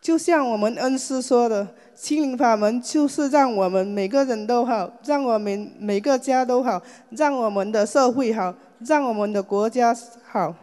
[0.00, 6.80] 就像我们恩师说的，心灵法门就是让我们每个人都好，让我们每个家都好，
[7.10, 8.54] 让我们的社会好。
[8.80, 9.96] 让我们的国家
[10.26, 10.54] 好。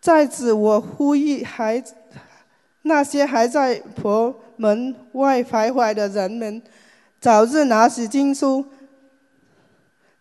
[0.00, 1.82] 在此，我呼吁还
[2.82, 6.62] 那些还在佛门外徘徊的人们，
[7.20, 8.64] 早日拿起经书，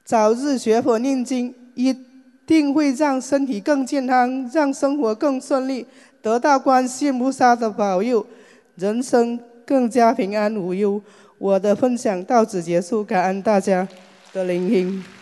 [0.03, 1.95] 早日学佛念经，一
[2.45, 5.85] 定会让身体更健康，让生活更顺利，
[6.21, 8.25] 得到观世菩萨的保佑，
[8.75, 11.01] 人生更加平安无忧。
[11.37, 13.87] 我的分享到此结束，感恩大家
[14.33, 15.20] 的聆听。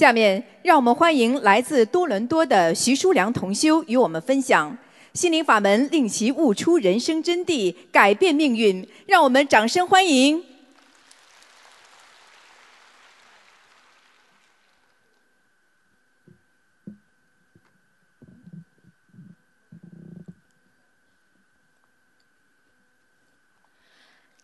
[0.00, 4.74] 下面，让我们欢迎来自多伦多的徐书良同修与我们分享
[5.12, 8.82] 心灵法门，令其悟出人生真谛，改变命运。
[9.04, 10.42] 让我们掌声欢迎。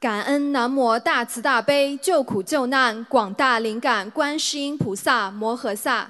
[0.07, 6.09] 感恩南无大慈大悲救苦救难广大灵感观世音菩萨摩诃萨。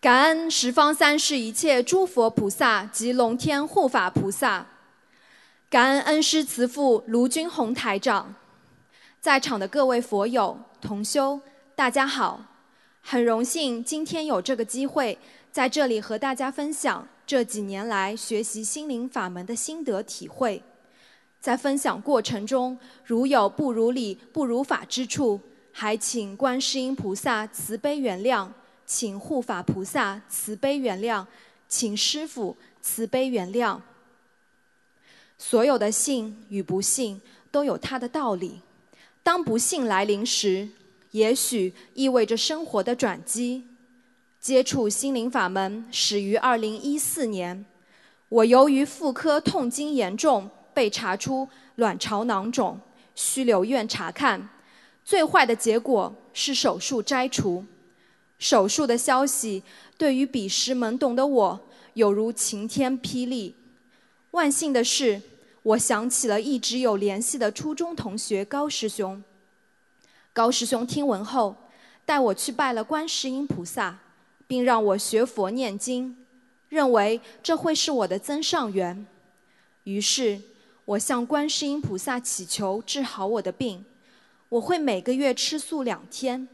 [0.00, 4.66] 感恩十方三世一切诸佛菩萨及龙天护法菩萨。
[5.70, 8.34] 感恩恩师慈父卢军宏台长。
[9.20, 11.40] 在场的各位佛友同修，
[11.76, 12.42] 大家好！
[13.02, 15.16] 很荣幸今天有这个机会
[15.52, 20.60] 在这里和大家分享这几年来学习心灵法门的心得体会。
[21.40, 25.40] 在分享过程中，如有不如理、不如法之处，
[25.72, 28.48] 还请观世音菩萨慈悲原谅，
[28.84, 31.24] 请护法菩萨慈悲原谅，
[31.68, 33.80] 请师父慈悲原谅。
[35.38, 37.20] 所有的信与不信
[37.52, 38.60] 都有它的道理。
[39.22, 40.68] 当不幸来临时，
[41.12, 43.64] 也许意味着生活的转机。
[44.40, 47.64] 接触心灵法门始于二零一四年，
[48.28, 50.50] 我由于妇科痛经严重。
[50.78, 52.80] 被查出卵巢囊肿，
[53.16, 54.48] 需留院查看。
[55.04, 57.64] 最坏的结果是手术摘除。
[58.38, 59.64] 手术的消息
[59.96, 61.60] 对于彼时懵懂的我，
[61.94, 63.56] 有如晴天霹雳。
[64.30, 65.20] 万幸的是，
[65.64, 69.20] 我想起了一直有联系的初中同学高师兄。
[70.32, 71.56] 高师兄听闻后，
[72.04, 73.98] 带我去拜了观世音菩萨，
[74.46, 76.16] 并让我学佛念经，
[76.68, 79.04] 认为这会是我的增上缘。
[79.82, 80.40] 于是。
[80.88, 83.84] 我向观世音菩萨祈求治好我的病，
[84.48, 86.48] 我会每个月吃素两天。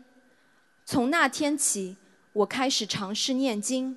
[0.85, 1.97] 从那天起，
[2.33, 3.97] 我开始尝试念经，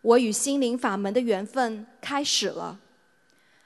[0.00, 2.80] 我与心灵法门的缘分开始了。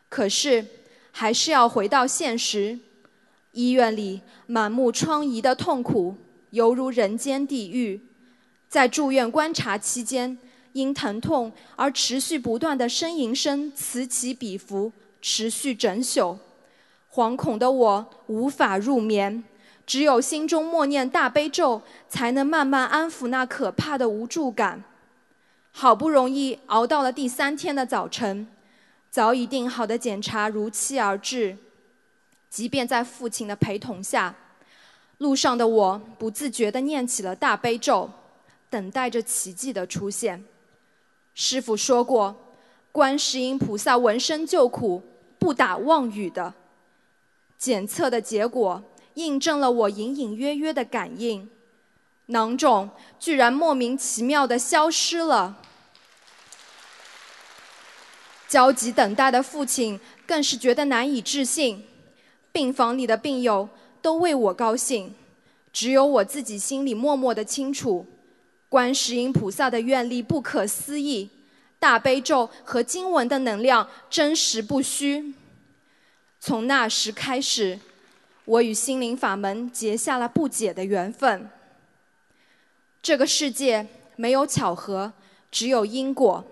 [0.08, 0.66] 可是，
[1.12, 2.80] 还是要回到现实，
[3.52, 6.16] 医院里满目疮痍的痛苦，
[6.50, 8.00] 犹如人间地狱。
[8.68, 10.36] 在住院观察期间，
[10.72, 14.90] 因疼痛而持续不断的呻吟声此起彼伏。
[15.22, 16.36] 持续整宿，
[17.10, 19.42] 惶恐的我无法入眠，
[19.86, 24.82] 只有心中默念大悲咒，才能慢慢安抚那可怕的无助感。
[25.70, 28.46] 好不容易熬到了第三天的早晨，
[29.10, 31.56] 早已定好的检查如期而至。
[32.50, 34.34] 即便在父亲的陪同下，
[35.18, 38.10] 路上的我不自觉地念起了大悲咒，
[38.68, 40.44] 等待着奇迹的出现。
[41.34, 42.36] 师傅说过，
[42.90, 45.02] 观世音菩萨闻声救苦，
[45.42, 46.54] 不打妄语的。
[47.58, 48.80] 检测的结果
[49.14, 51.50] 印证了我隐隐约约的感应，
[52.26, 52.88] 囊肿
[53.18, 55.58] 居然莫名其妙地消失了。
[58.48, 61.84] 焦急等待的父亲更是觉得难以置信，
[62.52, 63.68] 病房里的病友
[64.00, 65.12] 都为我高兴，
[65.72, 68.06] 只有我自己心里默默的清楚，
[68.68, 71.28] 观世音菩萨的愿力不可思议，
[71.82, 75.34] 大悲咒和经文的能量真实不虚。
[76.38, 77.80] 从那时开始，
[78.44, 81.50] 我与心灵法门结下了不解的缘分。
[83.02, 85.12] 这个世界没有巧合，
[85.50, 86.44] 只有因果。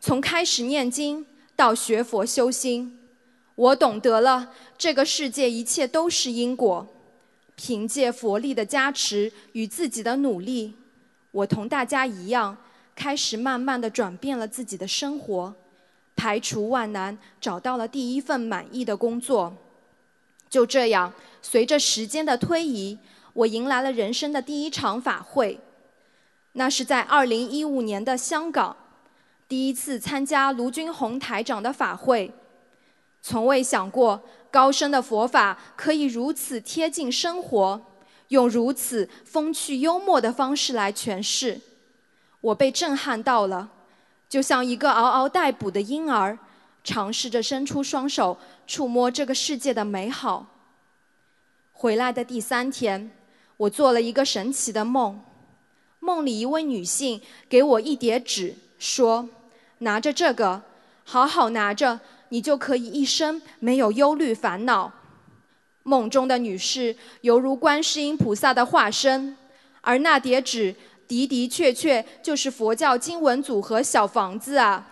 [0.00, 1.24] 从开始念经。
[1.56, 2.98] 到学佛修心，
[3.54, 6.84] 我懂得了这个世界一切都是因果。
[7.54, 10.74] 凭借佛力的加持与自己的努力，
[11.30, 12.56] 我同大家一样，
[12.94, 15.54] 开始慢慢的转变了自己的生活，
[16.14, 19.56] 排除万难，找到了第一份满意的工作。
[20.48, 22.98] 就这样，随着时间的推移，
[23.32, 25.58] 我迎来了人生的第一场法会，
[26.52, 28.76] 那是在二零一五年的香港。
[29.48, 32.32] 第一次参加卢军宏台长的法会，
[33.20, 37.82] 从未想过高深的佛法可以如此贴近生活，
[38.28, 41.60] 用如此风趣幽默的方式来诠释，
[42.44, 43.70] 我被震撼到了，
[44.28, 46.38] 就像一个嗷嗷待哺的婴儿，
[46.82, 48.36] 尝试着伸出双手
[48.66, 50.46] 触摸这个世界的美好。
[51.72, 53.10] 回来的第三天，
[53.56, 55.24] 我做了一个神奇的梦，
[56.00, 58.54] 梦里一位女性给我一叠纸。
[58.78, 59.26] 说
[59.78, 60.60] ：“拿着这个，
[61.04, 64.92] 好好拿着，你就可以一生没有忧虑烦恼。”
[65.84, 69.34] 梦中的女士犹如观世音菩萨的化身，
[69.80, 70.74] 而那叠纸
[71.06, 74.88] 的的确确就是佛教经文组合小房子啊！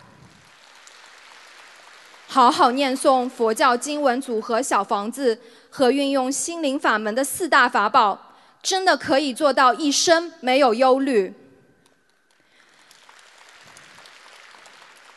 [2.27, 5.39] 好好念诵佛教经文组合小房子
[5.69, 11.35] 和运用心灵法门的四大法宝，真的可以做到一生没有忧虑。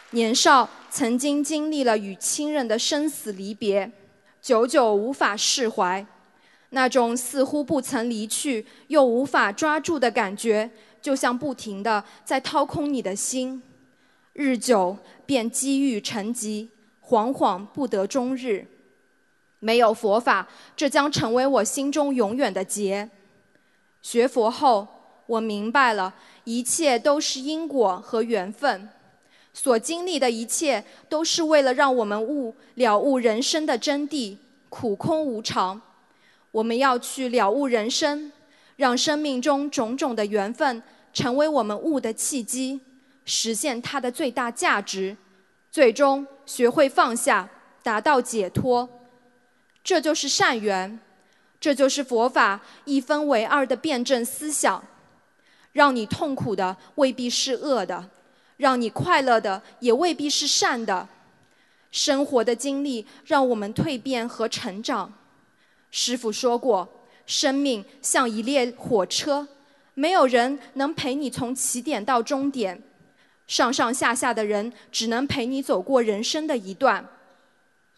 [0.10, 3.92] 年少曾经经历了与亲人的生死离别，
[4.42, 6.06] 久久无法释怀，
[6.70, 10.70] 那种似乎不曾离去又无法抓住的感觉，
[11.02, 13.62] 就像不停的在掏空你的心，
[14.34, 16.70] 日久便积郁成疾，
[17.02, 18.68] 惶惶不得终日。
[19.60, 23.10] 没有佛法，这将成为我心中永远的结。
[24.02, 24.88] 学佛后，
[25.26, 26.14] 我明白了
[26.44, 28.90] 一切都是因果和缘分。
[29.54, 34.38] 所经历的一切，都是为了让我们悟了悟人生的真谛，
[34.70, 35.82] 苦空无常。
[36.56, 38.32] 我们要去了悟人生，
[38.78, 40.82] 让生命中种种的缘分
[41.12, 42.80] 成为我们悟的契机，
[43.26, 45.18] 实现它的最大价值，
[45.70, 47.50] 最终学会放下，
[47.84, 48.88] 达到解脱。
[49.84, 50.98] 这就是善缘，
[51.60, 54.82] 这就是佛法一分为二的辩证思想。
[55.74, 58.10] 让你痛苦的未必是恶的。
[58.56, 61.10] 让你快乐的也未必是善的，
[61.92, 65.14] 生活的经历让我们蜕变和成长。
[65.98, 66.86] 师傅说过，
[67.26, 69.48] 生命像一列火车，
[69.94, 72.84] 没有人能陪你从起点到终点，
[73.48, 77.08] 上上下下的人只能陪你走过人生的一段，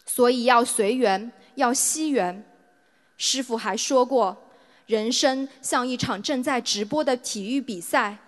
[0.06, 2.48] 所以要随缘，要惜缘。
[3.16, 4.48] 师傅还说过，
[4.86, 8.18] 人生像一场正在直播的体育比赛。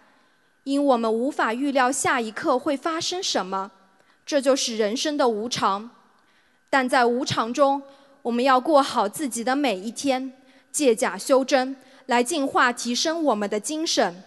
[0.64, 3.70] 因我们无法预料下一刻会发生什么，
[4.26, 5.92] 这就是人生的无常。
[6.68, 7.80] 但在无常中，
[8.22, 10.32] 我们要过好自己的每一天，
[10.70, 14.22] 借假修真，来净化提升我们的精神。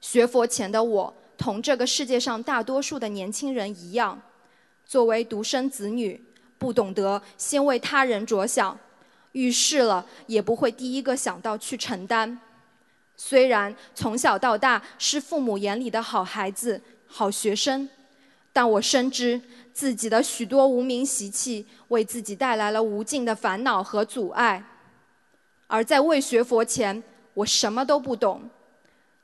[0.00, 4.20] 学佛前的我，同这个世界上大多数的年轻人一样，
[4.84, 6.24] 作为独生子女，
[6.58, 8.78] 不懂得先为他人着想，
[9.32, 12.40] 遇事了也不会第一个想到去承担。
[13.16, 17.88] 虽然从小到大是父母眼里的好孩子、好学生，
[18.52, 19.40] 但我深知
[19.76, 24.64] 自己的许多无名习气为自己带来了无尽的烦恼和阻碍。
[25.66, 27.02] 而在未学佛前，
[27.34, 28.48] 我什么都不懂，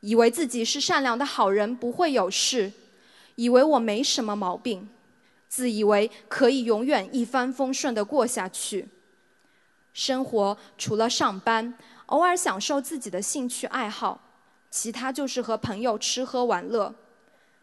[0.00, 2.70] 以为自己是善良的好人，不会有事，
[3.36, 4.90] 以为我没什么毛病，
[5.48, 8.90] 自以为可以永远一帆风顺地过下去。
[9.94, 11.72] 生活除了上班，
[12.06, 14.20] 偶尔享受自己的兴趣爱好，
[14.70, 16.94] 其他就是和朋友吃喝玩乐。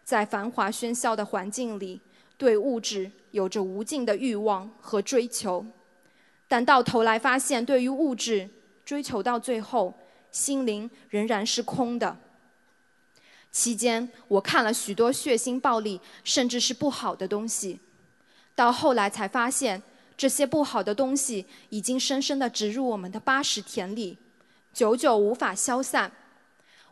[0.03, 2.01] 在繁华喧嚣的环境里，
[2.39, 5.65] 对物质有着无尽的欲望和追求，
[6.47, 8.49] 但到头来发现，对于物质
[8.85, 9.93] 追求到最后，
[10.31, 12.17] 心灵仍然是空的。
[13.51, 17.81] 期间，我看了许多血腥、暴力，甚至是不好的东西。
[18.55, 19.83] 到后来才发现，
[20.15, 24.17] 这些不好的东西已经深深地植入我们的八十田里，
[24.71, 26.09] 久久无法消散。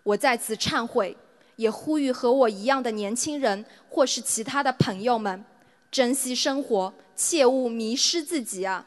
[0.03, 1.15] 我在此忏悔，
[1.57, 5.43] 也呼吁和我一样的年轻人或是其他的朋友们，
[5.91, 8.85] 珍惜生活，切勿迷失自己啊！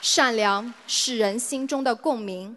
[0.00, 2.56] 善良是人心中的共鸣。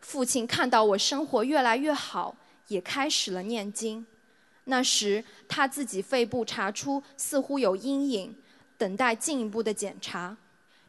[0.00, 2.36] 父亲看到我生活越来越好，
[2.68, 4.06] 也开始了念经。
[4.64, 8.36] 那时他自己肺部查出似乎有阴影，
[8.78, 10.36] 等待进一步的检查。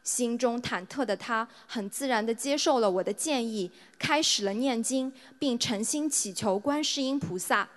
[0.06, 7.68] 心中忐忑的 他，很自然地接受了我的建议，开始了念经，并诚心祈求观世音菩萨。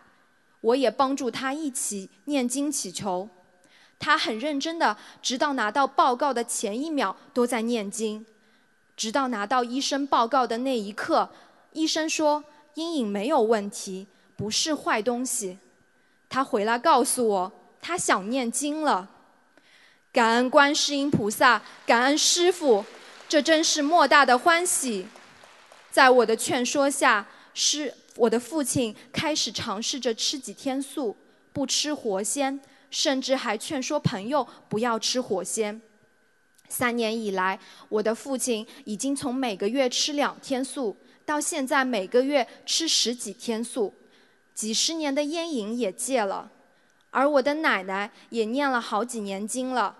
[0.61, 3.27] 我也帮助他一起念经祈求。
[3.97, 8.23] 他很认真的，直到拿到报告的前一秒都在念经。
[8.95, 11.29] 直到拿到医生报告的那一刻，
[11.71, 12.43] 医生说
[12.75, 14.05] 阴影没有问题，
[14.37, 15.57] 不是坏东西。
[16.29, 17.51] 他回来告诉我，
[17.81, 19.09] 他想念经了。
[20.19, 22.83] 感恩观世音菩萨，感恩师父，
[23.29, 25.07] 这真是莫大的欢喜。
[25.91, 31.15] 在我的劝说下，师我的父亲开始尝试着吃几天素，
[31.53, 32.59] 不吃活鲜，
[32.91, 35.81] 甚至还劝说朋友不要吃活鲜。
[36.67, 37.57] 三年以来，
[37.87, 43.93] 我的父亲已经从每个月吃两天素，到现在每个月吃十几天素，
[44.53, 46.51] 几十年的烟瘾也戒了，
[47.09, 49.95] 而我的奶奶也念了好几年经了。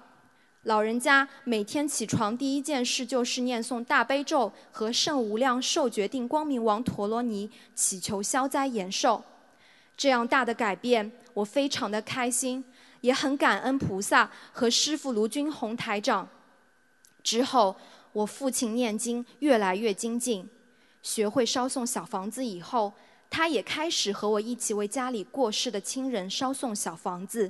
[0.64, 9.24] 老人家每天起床第一件事就是念诵大悲咒和圣无量寿决定光明王陀罗尼，祈求消灾延寿。
[9.96, 12.66] 这样大的改变，我非常的开心，
[13.00, 16.28] 也很感恩菩萨和师父卢军宏台长。
[17.24, 17.78] 之后，
[18.12, 20.50] 我父亲念经越来越精进，
[21.02, 22.92] 学会烧送小房子以后，
[23.30, 27.50] 他也开始和我一起为家里过世的亲人烧送小房子，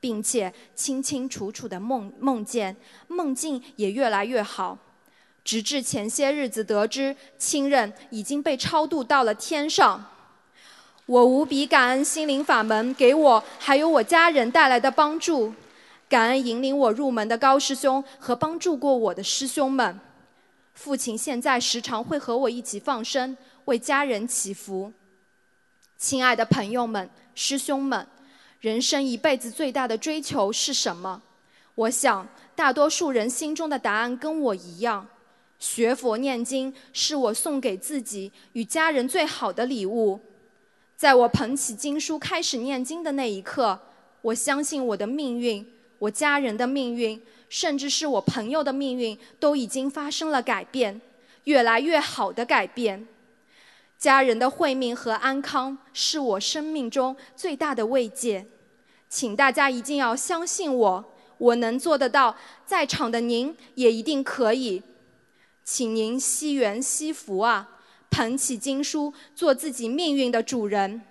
[0.00, 2.76] 并且清清楚楚的梦梦见，
[3.08, 4.78] 梦境也越来越好。
[5.44, 10.04] 直至前些日子得知亲人已经被超度到了天上，
[11.06, 15.54] 我无比感恩心灵法门给我还有我家人带来的帮助。
[16.08, 20.00] 感恩引领我入门的高师兄和帮助过我的师兄们，
[20.74, 24.92] 父亲现在时常会和我一起放生，为家人祈福。
[25.96, 28.06] 亲爱的朋友们、师兄们，
[28.60, 31.22] 人生一辈子最大的追求是什么？
[31.74, 35.06] 我想，大多数人心中的答案跟我一样：
[35.58, 40.18] 学佛念经是我送给自己与家人最好的礼物。
[40.96, 43.78] 在我捧起经书开始念经的那一刻，
[44.22, 45.66] 我相信我的命运。
[45.98, 51.00] 我家人的命运，甚至是我朋友的命运，都已经发生了改变，
[51.44, 53.06] 越来越好的改变。
[53.98, 58.46] 家人的慧命和安康是我生命中最大的慰藉，
[59.08, 62.36] 请大家一定要相信我，我能做得到，
[62.66, 64.82] 在场的您也一定可以。
[65.64, 67.68] 请您惜缘惜福啊，
[68.10, 71.02] 捧起经书，做自己命运的主人。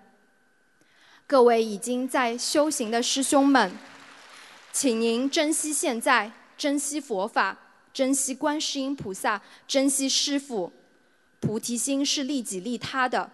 [1.28, 3.72] 各位已经在修行的师兄们。
[4.72, 7.58] 请您珍惜现在，珍惜佛法，
[7.92, 10.72] 珍惜观世音菩萨，珍惜师父。
[11.46, 13.30] 菩提心是利己利他的，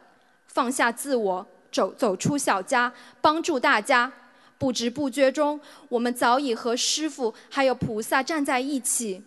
[0.47, 2.91] 放下自我，走走出小家，
[3.21, 4.11] 帮助大家。
[4.57, 5.57] 不知不觉中，
[5.87, 9.23] 我们早已和师父还有菩萨站在一起。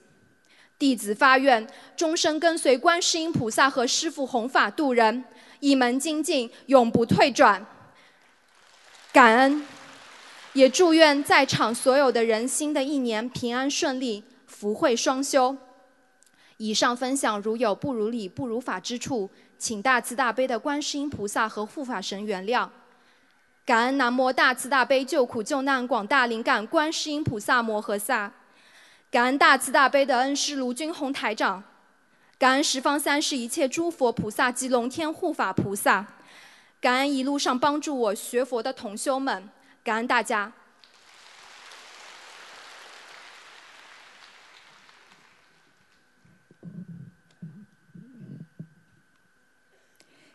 [0.79, 1.67] 弟子发愿，
[1.97, 5.25] 终生跟随观世音菩萨和师父弘法度人，
[5.61, 7.67] 一门精进，永不退转。
[9.11, 9.67] 感恩。
[10.53, 15.57] 也祝愿在场所有的人新的一年平安顺利，福慧双修。
[16.57, 22.69] 以上分享如有不如理、不如法之处，请大慈大悲的观世音菩萨和护法神原谅。
[23.65, 28.33] 感恩南无大慈大悲救苦救难广大灵感观世音菩萨摩诃萨。
[29.11, 31.63] 感恩大慈大悲的恩师卢军宏台长。
[32.39, 36.07] 感恩十方三世一切诸佛菩萨及龙天护法菩萨。
[36.81, 39.49] 感恩一路上帮助我学佛的同修们。
[39.83, 40.53] 感恩大家。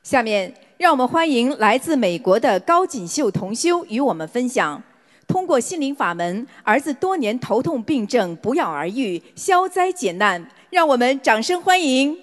[0.10, 4.82] 下面，让我们欢迎来自美国的高锦绣同修与我们分享
[5.28, 10.43] 通过心灵法门，儿子多年头痛病症不药而愈，消灾解难。
[10.72, 12.18] 让我们掌声欢迎！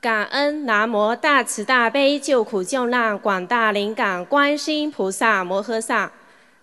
[0.00, 6.10] 感恩南无大慈大悲救苦救难广大灵感观世音菩萨摩诃萨，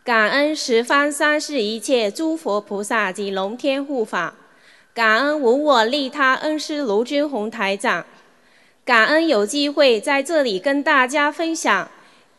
[0.04, 4.34] 感恩十方三世一切诸佛菩萨及龙天护法，
[4.92, 8.04] 感恩无我利他恩师卢军宏台长，
[8.84, 11.88] 感恩有机会在这里跟大家分享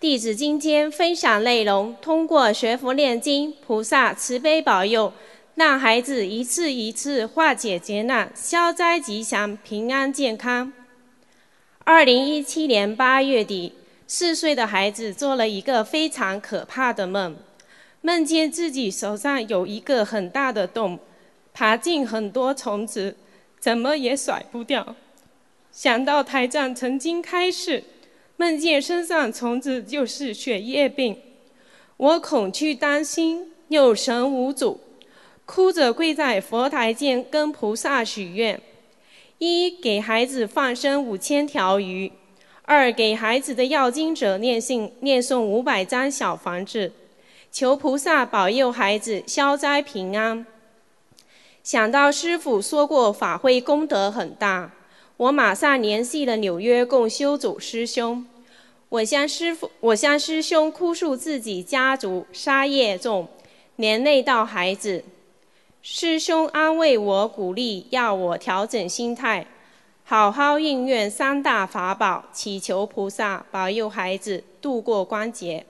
[0.00, 5.12] 弟子今天分享内容，通过学佛念经，菩萨慈悲保佑，
[5.54, 10.72] 让孩子一次一次化解劫难，消灾吉祥，平安健康。
[11.90, 13.72] 二零一七年八月底，
[14.06, 17.34] 四岁的孩子做了一个非常可怕的梦，
[18.02, 20.98] 梦见自己手上有一个很大的洞，
[21.54, 23.16] 爬进很多虫子，
[23.58, 24.96] 怎么也甩不掉。
[25.72, 27.82] 想到台长曾经开示，
[28.36, 31.18] 梦见身上虫子就是血液病，
[31.96, 34.78] 我恐惧担心，有神无主，
[35.46, 38.60] 哭着跪在佛台前跟菩萨许愿。
[39.38, 42.10] 一给孩子放生五千条鱼，
[42.62, 46.90] 二给孩子的要经者念信念诵五百张小房子，
[47.52, 50.44] 求菩萨保佑孩子消灾平安。
[51.62, 54.72] 想到师傅说过法会功德很大，
[55.16, 58.26] 我马上联系了纽约共修组师兄，
[58.88, 63.28] 我向师傅我向师兄哭诉自己家族杀业重，
[63.76, 65.04] 连累到孩子。
[65.80, 69.46] 师兄安慰我，鼓励要我调整心态，
[70.04, 75.64] 好好应愿三大法宝，祈求菩萨保佑孩子度过关节。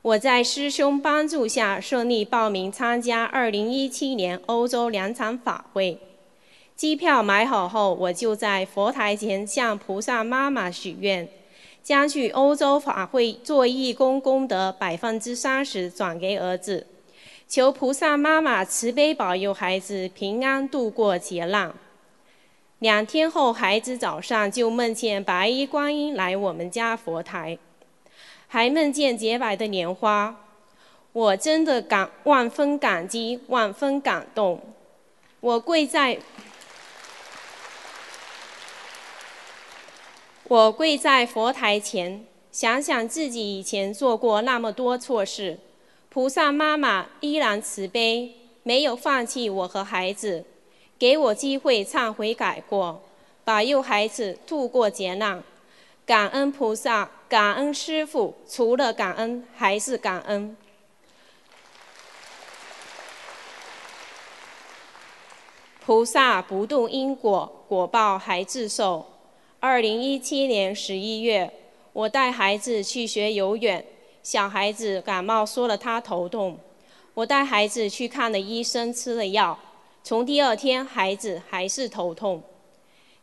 [0.00, 5.98] 我在师兄帮助下顺利报名参加2017年欧洲两场法会，
[6.76, 11.28] 机票买好后，我就在佛台前向菩萨妈妈许愿，
[11.82, 16.86] 将去欧洲法会做义工功德百分之三十转给儿子。
[17.48, 21.72] 求菩萨妈妈慈悲保佑孩子平安度过劫难。
[22.80, 27.56] 两天后，孩子早上就梦见白衣观音来我们家佛台，
[28.48, 30.36] 还梦见洁白的莲花。
[31.12, 34.60] 我真的感万分感激，万分感动。
[35.40, 36.18] 我跪在，
[40.44, 45.60] 我跪在佛台前，想想自己以前做过那么多错事。
[46.16, 50.46] 菩萨妈妈依然慈悲，没有放弃我和孩子，
[50.98, 53.02] 给我机会忏悔改过，
[53.44, 55.42] 保佑孩子度过劫难。
[56.06, 60.56] 感恩菩萨，感恩师父，除了感恩还是感恩。
[65.84, 69.04] 菩萨不动因果，果报还自受。
[69.60, 71.52] 二零一七年十一月，
[71.92, 73.84] 我带孩子去学游泳。
[74.26, 76.58] 小孩子感冒，说了他头痛，
[77.14, 79.56] 我带孩子去看了医生，吃了药。
[80.02, 82.42] 从第二天，孩子还是头痛，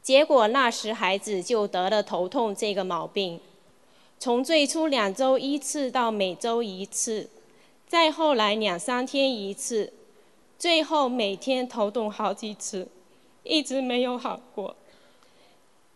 [0.02, 3.42] 结果那时孩子就得了头痛这个毛病。
[4.18, 7.30] 从最初两周一次到每周一次，
[7.86, 9.92] 再后来两三天一次，
[10.58, 12.88] 最后每天头痛好几次，
[13.44, 14.74] 一直没有好过。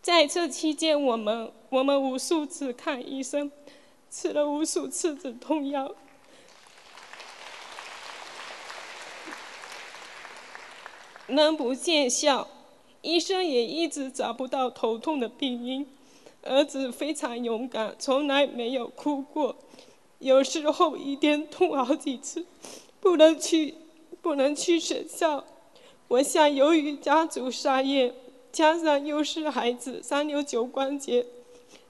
[0.02, 3.50] 在这期间，我们我们无数次看医生。
[4.10, 5.94] 吃了无数次止痛药，
[11.26, 12.48] 能不见效，
[13.02, 15.86] 医生也一直找不到头痛的病因。
[16.42, 19.56] 儿子非常勇敢，从来没有哭过，
[20.20, 22.46] 有时候一天痛好几次，
[23.00, 23.74] 不能去，
[24.22, 25.44] 不能去学校。
[26.06, 28.14] 我想，由于家族杀业，
[28.50, 31.26] 加上又是孩子三六九关节。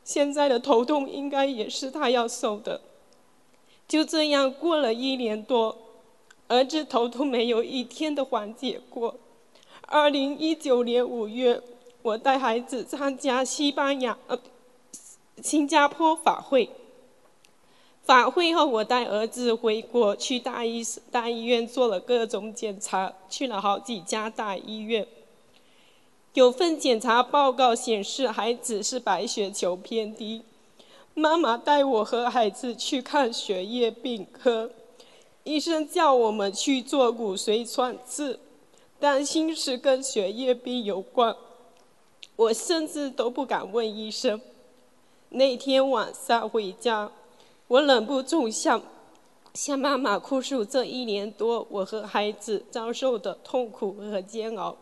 [0.08, 2.80] 现在的头痛应该也是他要受的。
[3.86, 5.76] 就这样过了一年多，
[6.46, 9.16] 儿子头痛没有一天的缓解过。
[9.82, 11.60] 二零一九年五月，
[12.00, 14.38] 我带孩子参加西班牙、呃
[15.42, 16.70] 新加坡法会。
[18.02, 25.06] 法会后，我带儿子回国，去大医大医院做了各种检查，去了好几家大医院。
[26.38, 30.42] 有份检查报告显示，孩子是白血球偏低。
[31.12, 34.70] 妈妈带我和孩子去看血液病科，
[35.42, 38.38] 医生叫我们去做骨髓穿刺，
[39.00, 41.34] 担心是跟血液病有关。
[42.36, 44.40] 我甚至都不敢问医生。
[45.30, 47.10] 那天晚上回家，
[47.66, 48.80] 我忍不住向
[49.54, 54.76] 向妈妈哭诉这一年多我和孩子遭受的痛苦和煎熬。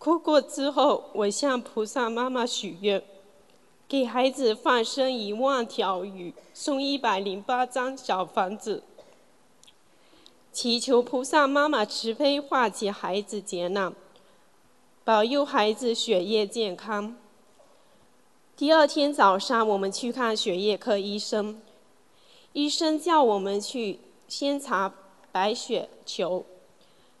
[0.00, 3.02] 哭过之后，我向菩萨妈妈许愿，
[3.86, 8.82] 给孩子放生一万条鱼，送一百零八张小房子，
[10.50, 13.92] 祈求菩萨妈妈慈悲化解孩子劫难，
[15.04, 17.14] 保佑孩子血液健康。
[18.56, 21.60] 第二天早上，我们去看血液科医生。
[22.54, 24.94] 医生叫我们去先查
[25.30, 26.46] 白血球，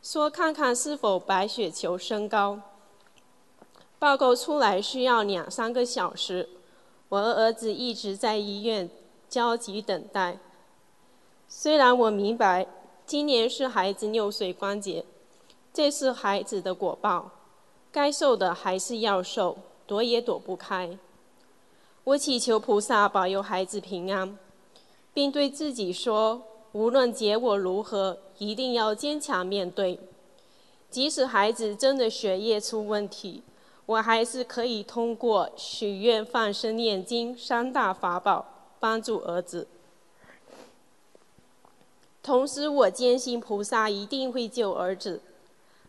[0.02, 2.58] 说看看是否白血球升高。
[4.00, 6.48] 报告出来需要两三个小时，
[7.10, 8.88] 我和儿子一直在医院
[9.28, 10.38] 焦急等待。
[11.46, 12.66] 虽然我明白
[13.04, 15.04] 今年是孩子六岁关节，
[15.70, 17.30] 这是孩子的果报，
[17.92, 20.96] 该受的还是要受，躲也躲不开。
[22.04, 24.38] 我祈求菩萨保佑孩子平安，
[25.12, 26.40] 并对自己说：
[26.72, 30.00] 无论结果如何，一定要坚强面对。
[30.88, 33.42] 即使孩子真的血液出问题，
[33.90, 38.46] 我还是可以通过许愿、放生、念经三大法宝
[38.78, 39.66] 帮助儿子。
[42.22, 45.20] 同时，我坚信菩萨一定会救儿子。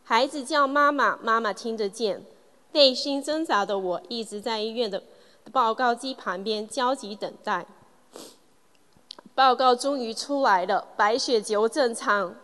[0.04, 2.26] 孩子叫妈妈，妈妈听得见。
[2.72, 5.04] 内心挣扎的我，一直在医院的。
[5.52, 7.68] 报告机旁边焦急等待。
[9.36, 12.36] 报告终于出来了，白血球正常。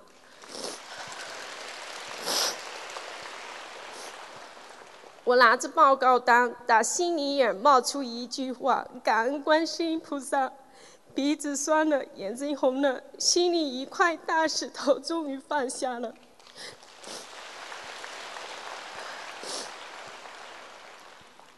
[5.28, 10.54] 我拿着报告单，打心里眼冒出一句话：“感恩观世音菩萨。”
[11.14, 16.14] 鼻子酸了，眼睛红了，心里一块大石头终于放下了。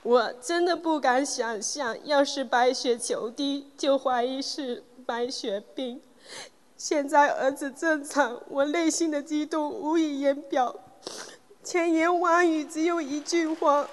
[0.01, 6.01] 我真的不敢想象，要是白血球低，就怀疑是白血病。
[6.75, 10.75] 现在儿子正常，我内心的激动无以言表，
[11.69, 13.87] 千言万语只有一句话：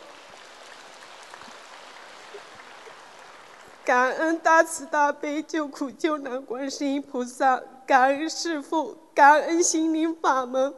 [3.85, 10.75] 感恩大慈大悲救苦救难观世音菩萨，感恩师父，感恩心灵法门。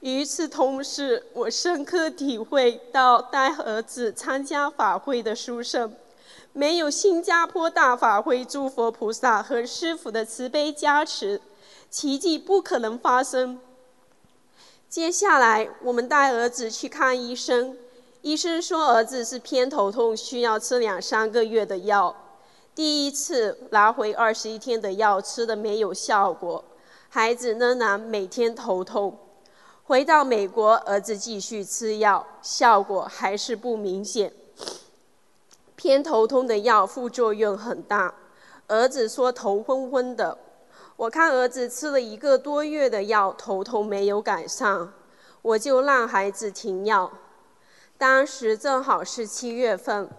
[0.00, 5.94] 与此同时，我深刻体会到带儿子参加法会的殊胜。
[6.52, 11.40] 没有新加坡大法会诸佛菩萨和师父的慈悲加持，
[11.88, 13.60] 奇迹不可能发生。
[14.88, 17.76] 接下来，我们带儿子去看医生，
[18.22, 22.16] 医生说儿子是偏头痛，需要吃两三个月的药。
[22.74, 26.64] 第一次拿回二十一天的药，吃的没有效果，
[27.08, 29.16] 孩子仍然每天头痛。
[29.84, 34.32] 回到美国，儿子继续吃药，效果还是不明显。
[35.78, 38.12] 偏头痛的药副作用很大，
[38.66, 40.36] 儿子说头昏昏的。
[40.96, 44.92] 我看儿子吃了一个多月的药，头痛没有改善，
[45.40, 47.12] 我就让孩子停药。
[47.96, 50.10] 当时正好是七月份，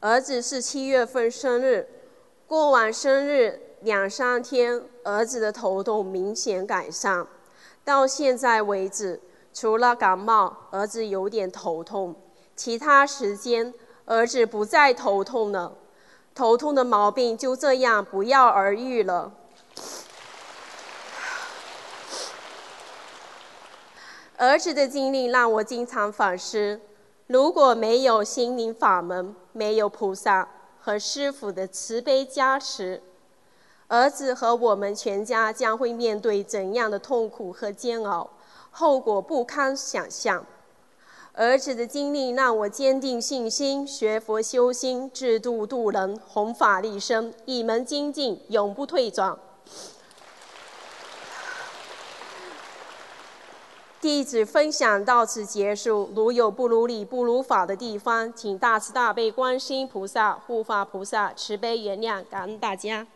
[0.00, 1.88] 儿子是七月份生日，
[2.48, 7.24] 过完生日两三天，儿子的头痛明显改善。
[7.84, 9.20] 到现在为止，
[9.54, 12.16] 除了感冒，儿子有点头痛，
[12.56, 13.72] 其他时间
[14.04, 15.72] 儿子不再头痛了。
[16.34, 19.32] 头痛的毛病就这样不药而愈了。
[24.38, 26.80] 儿子的经历让我经常反思：
[27.26, 30.48] 如果没有心灵法门，没有菩萨
[30.80, 33.02] 和师傅的慈悲加持。
[33.88, 38.30] 儿子和我们全家将会面对怎样的痛苦和煎熬，
[38.70, 40.44] 后果不堪想象。
[41.34, 49.34] 儿子的经历让我坚定信心，学佛修心，制度度人，弘法利生，一门精进，永不退转。
[53.98, 56.10] 弟子分享到此结束。
[56.14, 63.06] 如有不如理、不如法的地方，请大慈大悲观世音菩萨、护法菩萨慈悲原谅，感恩大家。